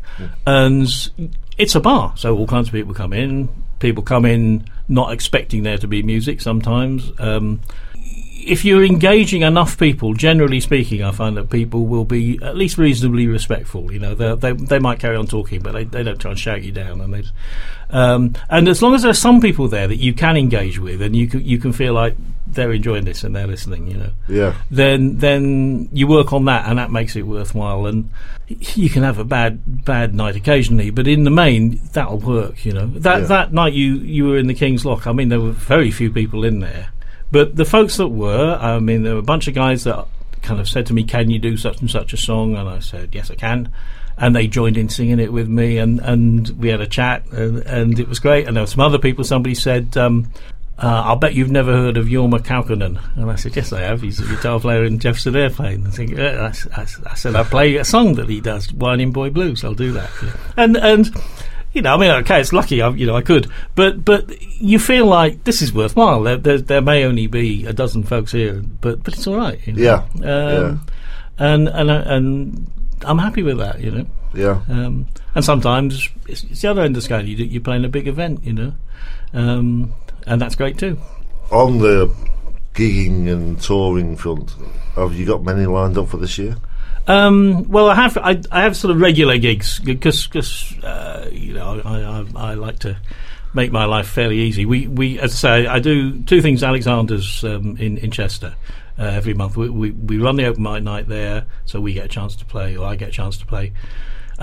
and 0.45 0.87
it's 1.57 1.75
a 1.75 1.79
bar, 1.79 2.13
so 2.15 2.37
all 2.37 2.47
kinds 2.47 2.67
of 2.69 2.73
people 2.73 2.93
come 2.93 3.11
in. 3.13 3.49
People 3.83 4.01
come 4.01 4.23
in 4.23 4.63
not 4.87 5.11
expecting 5.11 5.63
there 5.63 5.77
to 5.77 5.89
be 5.89 6.01
music 6.03 6.39
sometimes. 6.39 7.11
Um, 7.19 7.59
if 8.47 8.63
you're 8.65 8.83
engaging 8.83 9.41
enough 9.41 9.77
people, 9.77 10.13
generally 10.13 10.59
speaking, 10.59 11.03
I 11.03 11.11
find 11.11 11.37
that 11.37 11.49
people 11.49 11.85
will 11.85 12.05
be 12.05 12.39
at 12.41 12.55
least 12.55 12.77
reasonably 12.77 13.27
respectful. 13.27 13.91
You 13.91 13.99
know, 13.99 14.15
they 14.15 14.35
they, 14.35 14.51
they 14.53 14.79
might 14.79 14.99
carry 14.99 15.15
on 15.15 15.27
talking, 15.27 15.61
but 15.61 15.73
they, 15.73 15.83
they 15.83 16.03
don't 16.03 16.19
try 16.19 16.31
and 16.31 16.39
shout 16.39 16.61
you 16.63 16.71
down. 16.71 17.01
And 17.01 17.13
they, 17.13 17.23
um, 17.89 18.33
and 18.49 18.67
as 18.67 18.81
long 18.81 18.93
as 18.95 19.01
there 19.03 19.11
are 19.11 19.15
some 19.15 19.39
people 19.41 19.67
there 19.67 19.87
that 19.87 19.97
you 19.97 20.13
can 20.13 20.37
engage 20.37 20.79
with, 20.79 21.01
and 21.01 21.15
you 21.15 21.27
can, 21.27 21.43
you 21.45 21.57
can 21.59 21.73
feel 21.73 21.93
like 21.93 22.15
they're 22.47 22.71
enjoying 22.73 23.05
this 23.05 23.23
and 23.23 23.35
they're 23.35 23.47
listening, 23.47 23.87
you 23.87 23.97
know, 23.97 24.11
Yeah. 24.27 24.53
then 24.69 25.17
then 25.17 25.89
you 25.91 26.07
work 26.07 26.33
on 26.33 26.45
that, 26.45 26.67
and 26.67 26.77
that 26.79 26.91
makes 26.91 27.15
it 27.15 27.23
worthwhile. 27.25 27.85
And 27.85 28.09
you 28.47 28.89
can 28.89 29.03
have 29.03 29.17
a 29.17 29.23
bad 29.23 29.85
bad 29.85 30.13
night 30.13 30.35
occasionally, 30.35 30.89
but 30.89 31.07
in 31.07 31.23
the 31.23 31.31
main, 31.31 31.79
that'll 31.93 32.19
work. 32.19 32.65
You 32.65 32.73
know, 32.73 32.87
that 32.87 33.21
Yeah. 33.21 33.27
that 33.27 33.53
night 33.53 33.73
you 33.73 33.95
you 33.95 34.25
were 34.27 34.37
in 34.37 34.47
the 34.47 34.53
King's 34.53 34.85
Lock. 34.85 35.07
I 35.07 35.13
mean, 35.13 35.29
there 35.29 35.39
were 35.41 35.51
very 35.51 35.89
few 35.91 36.11
people 36.11 36.43
in 36.43 36.59
there, 36.59 36.89
but 37.33 37.55
the 37.55 37.65
folks 37.65 37.97
that 37.97 38.09
were, 38.09 38.57
I 38.61 38.79
mean, 38.79 39.01
there 39.01 39.13
were 39.13 39.19
a 39.19 39.23
bunch 39.23 39.47
of 39.47 39.55
guys 39.55 39.83
that 39.85 40.05
kind 40.43 40.59
of 40.59 40.69
said 40.69 40.85
to 40.85 40.93
me, 40.93 41.03
"Can 41.03 41.31
you 41.31 41.39
do 41.39 41.57
such 41.57 41.81
and 41.81 41.89
such 41.89 42.13
a 42.13 42.17
song?" 42.17 42.55
And 42.55 42.69
I 42.69 42.77
said, 42.77 43.09
"Yes, 43.11 43.31
I 43.31 43.35
can." 43.35 43.73
And 44.19 44.35
they 44.35 44.45
joined 44.45 44.77
in 44.77 44.89
singing 44.89 45.19
it 45.19 45.33
with 45.33 45.49
me, 45.49 45.79
and, 45.79 45.99
and 45.99 46.47
we 46.49 46.69
had 46.69 46.79
a 46.79 46.85
chat, 46.85 47.25
and, 47.31 47.57
and 47.63 47.99
it 47.99 48.07
was 48.07 48.19
great. 48.19 48.47
And 48.47 48.55
there 48.55 48.61
were 48.61 48.67
some 48.67 48.81
other 48.81 48.99
people. 48.99 49.23
Somebody 49.23 49.55
said, 49.55 49.97
um, 49.97 50.31
uh, 50.77 51.01
I'll 51.05 51.15
bet 51.15 51.33
you've 51.33 51.49
never 51.49 51.71
heard 51.71 51.97
of 51.97 52.05
Jorma 52.05 52.39
Kaukonen. 52.39 53.01
And 53.15 53.31
I 53.31 53.35
said, 53.35 53.55
yes, 53.55 53.73
I 53.73 53.81
have. 53.81 54.03
He's 54.03 54.19
a 54.19 54.25
guitar 54.27 54.59
player 54.59 54.83
in 54.83 54.99
Jefferson 54.99 55.35
Airplane. 55.35 55.87
I, 55.87 55.89
think, 55.89 56.11
yeah, 56.11 56.51
I, 56.51 56.81
I 56.81 56.85
I 57.07 57.15
said, 57.15 57.35
I 57.35 57.43
play 57.43 57.75
a 57.77 57.85
song 57.85 58.13
that 58.15 58.29
he 58.29 58.39
does, 58.39 58.71
Whining 58.71 59.11
Boy 59.11 59.31
Blues. 59.31 59.63
I'll 59.63 59.73
do 59.73 59.91
that. 59.93 60.11
And, 60.57 60.77
and, 60.77 61.09
you 61.73 61.81
know, 61.81 61.95
I 61.95 61.97
mean, 61.97 62.11
okay, 62.11 62.39
it's 62.39 62.53
lucky, 62.53 62.81
I, 62.81 62.89
you 62.89 63.05
know, 63.05 63.15
I 63.15 63.21
could. 63.21 63.51
But, 63.75 64.05
but 64.05 64.41
you 64.61 64.79
feel 64.79 65.05
like 65.05 65.43
this 65.43 65.61
is 65.61 65.73
worthwhile. 65.73 66.23
There, 66.23 66.37
there, 66.37 66.57
there 66.59 66.81
may 66.81 67.03
only 67.03 67.27
be 67.27 67.65
a 67.65 67.73
dozen 67.73 68.03
folks 68.03 68.31
here, 68.31 68.61
but, 68.81 69.03
but 69.03 69.13
it's 69.15 69.27
all 69.27 69.37
right. 69.37 69.59
You 69.67 69.73
know? 69.73 70.05
Yeah. 70.21 70.57
Um, 70.57 70.85
And, 71.39 71.67
and, 71.67 71.89
uh, 71.89 72.03
and 72.05 72.71
I'm 73.01 73.17
happy 73.17 73.41
with 73.41 73.57
that, 73.57 73.81
you 73.81 73.89
know. 73.89 74.05
Yeah. 74.35 74.61
Um, 74.69 75.07
and 75.33 75.43
sometimes 75.43 76.09
it's, 76.27 76.43
it's 76.43 76.61
the 76.61 76.69
other 76.69 76.83
end 76.83 76.95
of 76.95 77.01
the 77.01 77.01
scale. 77.01 77.25
You 77.25 77.35
you're 77.35 77.61
playing 77.61 77.85
a 77.85 77.89
big 77.89 78.07
event, 78.07 78.43
you 78.43 78.53
know, 78.53 78.73
um, 79.33 79.93
and 80.27 80.39
that's 80.39 80.55
great 80.55 80.77
too. 80.77 80.99
On 81.51 81.79
the 81.79 82.13
gigging 82.75 83.31
and 83.31 83.59
touring 83.59 84.15
front, 84.15 84.55
have 84.95 85.15
you 85.15 85.25
got 85.25 85.43
many 85.43 85.65
lined 85.65 85.97
up 85.97 86.09
for 86.09 86.17
this 86.17 86.37
year? 86.37 86.55
Um, 87.07 87.69
well, 87.69 87.89
I 87.89 87.95
have 87.95 88.17
I, 88.17 88.41
I 88.51 88.61
have 88.63 88.77
sort 88.77 88.91
of 88.91 89.01
regular 89.01 89.37
gigs 89.37 89.79
because 89.79 90.27
uh, 90.83 91.29
you 91.31 91.53
know 91.53 91.81
I, 91.83 92.01
I, 92.01 92.51
I 92.51 92.53
like 92.53 92.79
to 92.79 92.97
make 93.53 93.71
my 93.71 93.85
life 93.85 94.07
fairly 94.07 94.39
easy. 94.39 94.65
We 94.65 94.87
we 94.87 95.19
as 95.19 95.33
I 95.33 95.35
say 95.35 95.67
I 95.67 95.79
do 95.79 96.21
two 96.23 96.41
things. 96.41 96.63
Alexander's 96.63 97.43
um, 97.43 97.77
in 97.77 97.97
in 97.97 98.11
Chester. 98.11 98.55
Uh, 98.97 99.03
every 99.05 99.33
month 99.33 99.57
we, 99.57 99.69
we 99.69 99.91
we 99.91 100.17
run 100.17 100.35
the 100.35 100.45
open 100.45 100.63
mic 100.63 100.83
night 100.83 101.07
there, 101.07 101.45
so 101.65 101.81
we 101.81 101.93
get 101.93 102.05
a 102.05 102.09
chance 102.09 102.35
to 102.37 102.45
play, 102.45 102.77
or 102.77 102.85
I 102.85 102.95
get 102.95 103.09
a 103.09 103.11
chance 103.11 103.37
to 103.37 103.45
play, 103.45 103.73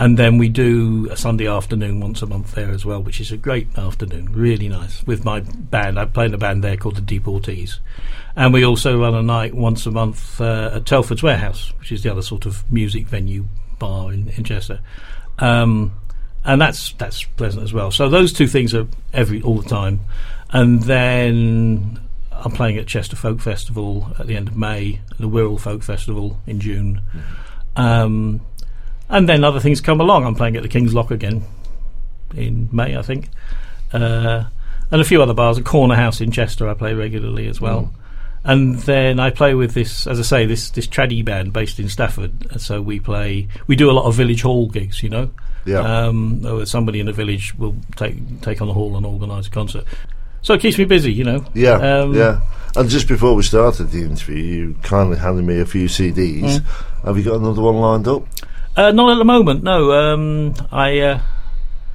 and 0.01 0.19
then 0.19 0.39
we 0.39 0.49
do 0.49 1.09
a 1.11 1.17
Sunday 1.17 1.47
afternoon 1.47 2.01
once 2.01 2.23
a 2.23 2.27
month 2.27 2.55
there 2.55 2.71
as 2.71 2.87
well, 2.87 3.03
which 3.03 3.21
is 3.21 3.33
a 3.33 3.37
great 3.37 3.69
afternoon, 3.77 4.33
really 4.33 4.67
nice 4.67 5.07
with 5.07 5.27
my 5.27 5.41
band. 5.41 5.99
I 5.99 6.07
play 6.07 6.25
in 6.25 6.33
a 6.33 6.39
band 6.39 6.65
there 6.65 6.79
called 6.79 6.97
the 6.97 7.03
Deportees, 7.03 7.81
and 8.35 8.55
we 8.55 8.65
also 8.65 8.99
run 8.99 9.15
a 9.15 9.23
night 9.23 9.53
once 9.53 9.85
a 9.85 9.91
month 9.91 10.41
uh, 10.41 10.71
at 10.73 10.87
Telford's 10.87 11.23
Warehouse, 11.23 11.75
which 11.79 11.93
is 11.93 12.03
the 12.03 12.11
other 12.11 12.23
sort 12.23 12.47
of 12.47 12.65
music 12.73 13.09
venue 13.09 13.45
bar 13.79 14.11
in, 14.11 14.31
in 14.31 14.45
Chester. 14.45 14.81
Um, 15.39 15.93
and 16.47 16.59
that's 16.59 16.95
that's 16.95 17.23
pleasant 17.25 17.63
as 17.63 17.75
well. 17.75 17.91
So 17.91 18.09
those 18.09 18.33
two 18.33 18.47
things 18.47 18.75
are 18.75 18.89
every 19.13 19.43
all 19.43 19.61
the 19.61 19.69
time, 19.69 20.01
and 20.49 20.83
then 20.85 22.01
I'm 22.33 22.53
playing 22.53 22.79
at 22.79 22.87
Chester 22.87 23.17
Folk 23.17 23.41
Festival 23.41 24.11
at 24.19 24.27
the 24.29 24.37
end 24.37 24.49
of 24.49 24.57
May, 24.57 25.01
the 25.19 25.29
Wirral 25.29 25.61
Folk 25.61 25.83
Festival 25.83 26.41
in 26.47 26.59
June, 26.59 27.03
um, 27.77 28.41
and 29.11 29.29
then 29.29 29.44
other 29.44 29.61
things 29.61 29.81
come 29.81 30.01
along. 30.01 30.25
I'm 30.25 30.35
playing 30.35 30.57
at 30.57 30.62
the 30.62 30.68
King's 30.68 30.94
Lock 30.94 31.11
again 31.11 31.44
in 32.35 32.68
May, 32.73 32.96
I 32.96 33.03
think, 33.03 33.29
uh, 33.92 34.44
and 34.90 35.01
a 35.01 35.05
few 35.05 35.23
other 35.23 35.35
bars. 35.35 35.59
A 35.59 35.62
Corner 35.62 35.96
House 35.96 36.20
in 36.20 36.31
Chester 36.31 36.68
I 36.68 36.75
play 36.75 36.94
regularly 36.94 37.49
as 37.49 37.61
well. 37.61 37.92
And 38.42 38.79
then 38.81 39.20
I 39.20 39.29
play 39.29 39.53
with 39.55 39.75
this, 39.75 40.07
as 40.07 40.18
I 40.18 40.23
say, 40.23 40.46
this 40.46 40.70
this 40.70 40.87
traddy 40.87 41.23
band 41.23 41.53
based 41.53 41.79
in 41.79 41.90
Stafford. 41.90 42.59
So 42.61 42.81
we 42.81 42.99
play, 42.99 43.49
we 43.66 43.77
do 43.77 43.90
a 43.90 43.92
lot 43.92 44.07
of 44.07 44.14
village 44.14 44.40
hall 44.40 44.66
gigs, 44.68 45.03
you 45.03 45.11
know. 45.11 45.31
Yeah. 45.66 45.81
Um, 45.81 46.64
somebody 46.64 47.01
in 47.01 47.07
the 47.07 47.12
village 47.12 47.55
will 47.57 47.77
take 47.96 48.40
take 48.40 48.62
on 48.62 48.68
the 48.68 48.73
hall 48.73 48.96
and 48.96 49.05
organise 49.05 49.49
a 49.49 49.51
concert. 49.51 49.85
So 50.40 50.55
it 50.55 50.62
keeps 50.62 50.79
me 50.79 50.85
busy, 50.85 51.12
you 51.12 51.25
know. 51.25 51.44
Yeah, 51.53 51.75
Um, 51.75 52.14
yeah. 52.14 52.40
And 52.77 52.88
just 52.88 53.09
before 53.09 53.35
we 53.35 53.42
started 53.42 53.90
the 53.90 54.03
interview, 54.03 54.37
you 54.37 54.77
kindly 54.83 55.18
handed 55.18 55.44
me 55.44 55.61
a 55.61 55.66
few 55.66 55.87
CDs. 55.87 56.61
Mm. 56.61 57.05
Have 57.05 57.18
you 57.18 57.25
got 57.25 57.35
another 57.35 57.61
one 57.61 57.77
lined 57.77 58.09
up? 58.09 58.23
Uh, 58.76 58.92
not 58.92 59.12
at 59.12 59.18
the 59.18 59.24
moment, 59.24 59.62
no. 59.62 59.92
Um, 59.92 60.54
I 60.70 60.98
uh, 61.00 61.20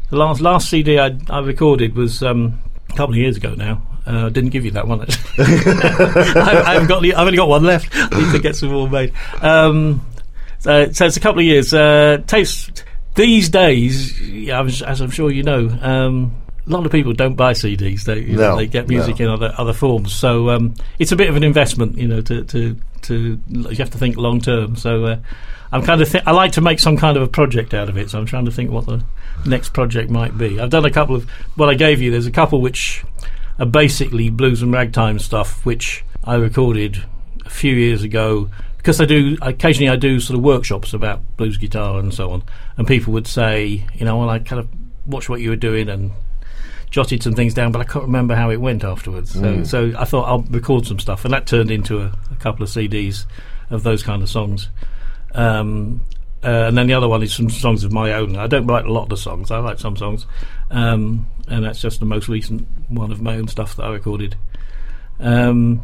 the 0.09 0.17
last 0.17 0.41
last 0.41 0.69
CD 0.69 0.99
I, 0.99 1.17
I 1.29 1.39
recorded 1.39 1.95
was 1.95 2.21
um, 2.21 2.59
a 2.89 2.93
couple 2.93 3.13
of 3.13 3.17
years 3.17 3.37
ago 3.37 3.55
now. 3.55 3.81
Uh, 4.07 4.27
I 4.27 4.29
didn't 4.29 4.51
give 4.51 4.65
you 4.65 4.71
that 4.71 4.87
one. 4.87 5.01
I, 5.37 6.63
I 6.65 6.73
haven't 6.73 6.87
got. 6.87 7.03
I've 7.03 7.17
only 7.17 7.37
got 7.37 7.47
one 7.47 7.63
left. 7.63 7.89
I 7.93 8.19
need 8.19 8.31
to 8.33 8.39
get 8.39 8.55
some 8.55 8.69
more 8.69 8.89
made. 8.89 9.13
Um, 9.41 10.05
so, 10.59 10.91
so 10.91 11.05
it's 11.05 11.17
a 11.17 11.19
couple 11.19 11.39
of 11.39 11.45
years. 11.45 11.73
Uh, 11.73 12.21
takes 12.27 12.69
these 13.15 13.49
days, 13.49 14.19
as 14.49 14.81
as 14.83 15.01
I'm 15.01 15.09
sure 15.09 15.31
you 15.31 15.43
know. 15.43 15.69
Um, 15.81 16.35
a 16.67 16.69
lot 16.69 16.85
of 16.85 16.91
people 16.91 17.13
don't 17.13 17.35
buy 17.35 17.53
CDs. 17.53 18.03
They 18.03 18.21
No, 18.25 18.55
they 18.55 18.67
get 18.67 18.87
music 18.87 19.19
no. 19.19 19.25
in 19.25 19.31
other 19.31 19.53
other 19.57 19.73
forms. 19.73 20.13
So 20.13 20.49
um, 20.49 20.73
it's 20.99 21.11
a 21.11 21.15
bit 21.15 21.29
of 21.29 21.35
an 21.35 21.43
investment, 21.43 21.97
you 21.97 22.07
know. 22.07 22.21
To 22.21 22.43
to, 22.43 22.77
to 23.03 23.39
you 23.49 23.75
have 23.77 23.91
to 23.91 23.97
think 23.97 24.17
long 24.17 24.41
term. 24.41 24.75
So 24.75 25.05
uh, 25.05 25.17
I'm 25.71 25.83
kind 25.83 26.01
of 26.01 26.09
th- 26.09 26.23
I 26.25 26.31
like 26.31 26.53
to 26.53 26.61
make 26.61 26.79
some 26.79 26.97
kind 26.97 27.17
of 27.17 27.23
a 27.23 27.27
project 27.27 27.73
out 27.73 27.89
of 27.89 27.97
it. 27.97 28.09
So 28.09 28.19
I'm 28.19 28.25
trying 28.25 28.45
to 28.45 28.51
think 28.51 28.71
what 28.71 28.85
the 28.85 29.03
next 29.45 29.73
project 29.73 30.09
might 30.09 30.37
be. 30.37 30.59
I've 30.59 30.69
done 30.69 30.85
a 30.85 30.91
couple 30.91 31.15
of 31.15 31.29
what 31.55 31.69
I 31.69 31.75
gave 31.75 32.01
you. 32.01 32.11
There's 32.11 32.27
a 32.27 32.31
couple 32.31 32.61
which 32.61 33.03
are 33.59 33.65
basically 33.65 34.29
blues 34.29 34.61
and 34.61 34.73
ragtime 34.73 35.19
stuff, 35.19 35.65
which 35.65 36.03
I 36.23 36.35
recorded 36.35 37.03
a 37.45 37.49
few 37.49 37.75
years 37.75 38.03
ago. 38.03 38.49
Because 38.77 39.01
I 39.01 39.05
do 39.05 39.35
occasionally, 39.41 39.89
I 39.89 39.95
do 39.95 40.19
sort 40.19 40.37
of 40.37 40.43
workshops 40.43 40.93
about 40.93 41.37
blues 41.37 41.57
guitar 41.57 41.99
and 41.99 42.13
so 42.13 42.29
on, 42.31 42.43
and 42.77 42.85
people 42.87 43.13
would 43.13 43.25
say, 43.25 43.83
you 43.95 44.05
know, 44.05 44.17
well, 44.17 44.29
I 44.29 44.37
kind 44.37 44.59
of 44.59 44.67
watched 45.07 45.27
what 45.27 45.41
you 45.41 45.49
were 45.49 45.55
doing 45.55 45.89
and 45.89 46.11
jotted 46.91 47.21
some 47.23 47.33
things 47.33 47.53
down, 47.53 47.71
but 47.71 47.81
I 47.81 47.83
can't 47.85 48.05
remember 48.05 48.35
how 48.35 48.49
it 48.51 48.57
went 48.61 48.83
afterwards. 48.83 49.31
So, 49.33 49.63
so 49.63 49.91
I 49.97 50.05
thought 50.05 50.23
I'll 50.27 50.41
record 50.49 50.85
some 50.85 50.99
stuff, 50.99 51.25
and 51.25 51.33
that 51.33 51.45
turned 51.47 51.71
into 51.71 51.99
a, 52.01 52.11
a 52.31 52.35
couple 52.35 52.63
of 52.63 52.69
CDs 52.69 53.25
of 53.69 53.83
those 53.83 54.03
kind 54.03 54.21
of 54.21 54.29
songs. 54.29 54.69
Um, 55.33 56.01
uh, 56.43 56.67
and 56.67 56.77
then 56.77 56.87
the 56.87 56.93
other 56.93 57.07
one 57.07 57.23
is 57.23 57.33
some 57.33 57.49
songs 57.49 57.83
of 57.83 57.91
my 57.91 58.13
own. 58.13 58.35
I 58.35 58.47
don't 58.47 58.67
write 58.67 58.85
a 58.85 58.91
lot 58.91 59.03
of 59.03 59.09
the 59.09 59.17
songs. 59.17 59.49
I 59.51 59.59
write 59.59 59.79
some 59.79 59.97
songs, 59.97 60.25
um, 60.71 61.25
and 61.47 61.65
that's 61.65 61.81
just 61.81 61.99
the 61.99 62.05
most 62.05 62.27
recent 62.29 62.67
one 62.89 63.11
of 63.11 63.21
my 63.21 63.35
own 63.35 63.47
stuff 63.47 63.75
that 63.77 63.83
I 63.83 63.89
recorded. 63.89 64.35
Um, 65.19 65.81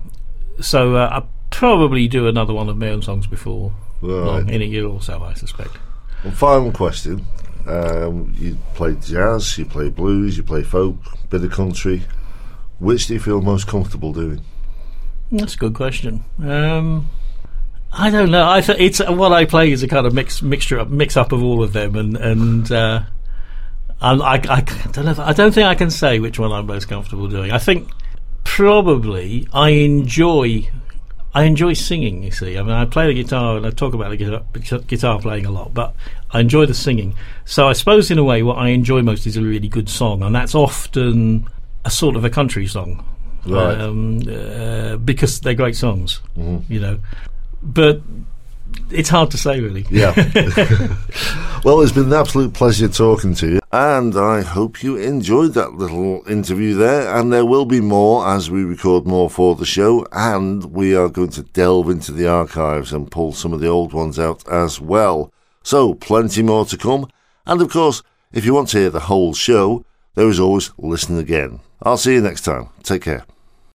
so 0.59 0.95
uh, 0.95 1.09
I'll 1.11 1.29
probably 1.49 2.07
do 2.07 2.27
another 2.27 2.53
one 2.53 2.69
of 2.69 2.77
my 2.77 2.89
own 2.89 3.01
songs 3.01 3.27
before 3.27 3.73
long, 4.01 4.45
Right. 4.45 4.53
in 4.53 4.61
a 4.61 4.65
year 4.65 4.85
or 4.85 5.01
so, 5.01 5.21
I 5.23 5.33
suspect. 5.33 5.77
And 6.23 6.37
final 6.37 6.71
question. 6.71 7.25
Um, 7.67 8.33
you 8.37 8.57
play 8.75 8.95
jazz, 8.95 9.57
you 9.57 9.65
play 9.65 9.89
blues, 9.89 10.37
you 10.37 10.43
play 10.43 10.63
folk, 10.63 10.95
bit 11.29 11.43
of 11.43 11.51
country. 11.51 12.03
Which 12.79 13.07
do 13.07 13.13
you 13.13 13.19
feel 13.19 13.41
most 13.41 13.67
comfortable 13.67 14.11
doing? 14.13 14.41
That's 15.31 15.53
a 15.53 15.57
good 15.57 15.73
question. 15.75 16.23
Um, 16.43 17.07
I 17.93 18.09
don't 18.09 18.31
know. 18.31 18.49
I 18.49 18.61
th- 18.61 18.79
it's 18.79 18.99
what 18.99 19.31
I 19.31 19.45
play 19.45 19.71
is 19.71 19.83
a 19.83 19.87
kind 19.87 20.05
of 20.07 20.13
mix 20.13 20.41
mixture 20.41 20.79
up 20.79 20.89
mix 20.89 21.15
up 21.15 21.31
of 21.31 21.43
all 21.43 21.61
of 21.63 21.73
them, 21.73 21.95
and 21.95 22.17
and 22.17 22.71
uh, 22.71 23.03
I, 24.01 24.13
I, 24.13 24.33
I 24.35 24.61
don't 24.91 25.05
know. 25.05 25.11
if- 25.11 25.19
I 25.19 25.33
don't 25.33 25.53
think 25.53 25.67
I 25.67 25.75
can 25.75 25.91
say 25.91 26.19
which 26.19 26.39
one 26.39 26.51
I'm 26.51 26.65
most 26.65 26.87
comfortable 26.89 27.27
doing. 27.27 27.51
I 27.51 27.59
think 27.59 27.89
probably 28.43 29.47
I 29.53 29.69
enjoy. 29.69 30.67
I 31.33 31.43
enjoy 31.43 31.73
singing. 31.73 32.23
You 32.23 32.31
see, 32.31 32.57
I 32.57 32.61
mean, 32.61 32.71
I 32.71 32.85
play 32.85 33.07
the 33.07 33.13
guitar 33.13 33.57
and 33.57 33.65
I 33.65 33.69
talk 33.71 33.93
about 33.93 34.09
the 34.09 34.17
guitar, 34.17 34.79
guitar 34.87 35.19
playing 35.19 35.45
a 35.45 35.51
lot, 35.51 35.73
but 35.73 35.95
I 36.31 36.39
enjoy 36.41 36.65
the 36.65 36.73
singing. 36.73 37.15
So 37.45 37.67
I 37.69 37.73
suppose, 37.73 38.11
in 38.11 38.17
a 38.17 38.23
way, 38.23 38.43
what 38.43 38.57
I 38.57 38.69
enjoy 38.69 39.01
most 39.01 39.25
is 39.25 39.37
a 39.37 39.41
really 39.41 39.67
good 39.69 39.87
song, 39.89 40.23
and 40.23 40.35
that's 40.35 40.55
often 40.55 41.47
a 41.85 41.89
sort 41.89 42.15
of 42.15 42.25
a 42.25 42.29
country 42.29 42.67
song, 42.67 43.03
Right. 43.45 43.79
um, 43.79 44.19
uh, 44.29 44.97
because 44.97 45.39
they're 45.39 45.53
great 45.53 45.75
songs, 45.75 46.19
you 46.67 46.79
know. 46.79 46.99
But 47.63 48.01
it's 48.91 49.09
hard 49.09 49.31
to 49.31 49.37
say, 49.37 49.59
really. 49.59 49.85
Yeah. 49.89 50.13
well, 51.63 51.81
it's 51.81 51.91
been 51.91 52.07
an 52.07 52.13
absolute 52.13 52.53
pleasure 52.53 52.87
talking 52.87 53.33
to 53.35 53.47
you, 53.47 53.59
and 53.71 54.15
I 54.17 54.41
hope 54.41 54.83
you 54.83 54.97
enjoyed 54.97 55.53
that 55.53 55.73
little 55.73 56.23
interview 56.27 56.75
there. 56.75 57.15
And 57.15 57.31
there 57.31 57.45
will 57.45 57.65
be 57.65 57.81
more 57.81 58.27
as 58.27 58.49
we 58.49 58.63
record 58.63 59.05
more 59.05 59.29
for 59.29 59.55
the 59.55 59.65
show, 59.65 60.05
and 60.11 60.65
we 60.65 60.95
are 60.95 61.09
going 61.09 61.31
to 61.31 61.43
delve 61.43 61.89
into 61.89 62.11
the 62.11 62.27
archives 62.27 62.93
and 62.93 63.11
pull 63.11 63.33
some 63.33 63.53
of 63.53 63.59
the 63.59 63.67
old 63.67 63.93
ones 63.93 64.19
out 64.19 64.47
as 64.47 64.79
well. 64.79 65.31
So, 65.63 65.93
plenty 65.93 66.41
more 66.41 66.65
to 66.65 66.77
come. 66.77 67.07
And 67.45 67.61
of 67.61 67.69
course, 67.69 68.03
if 68.31 68.45
you 68.45 68.53
want 68.53 68.69
to 68.69 68.79
hear 68.79 68.89
the 68.89 69.01
whole 69.01 69.33
show, 69.33 69.85
there 70.15 70.29
is 70.29 70.39
always 70.39 70.71
listen 70.77 71.17
again. 71.17 71.59
I'll 71.83 71.97
see 71.97 72.13
you 72.13 72.21
next 72.21 72.41
time. 72.41 72.69
Take 72.83 73.03
care. 73.03 73.25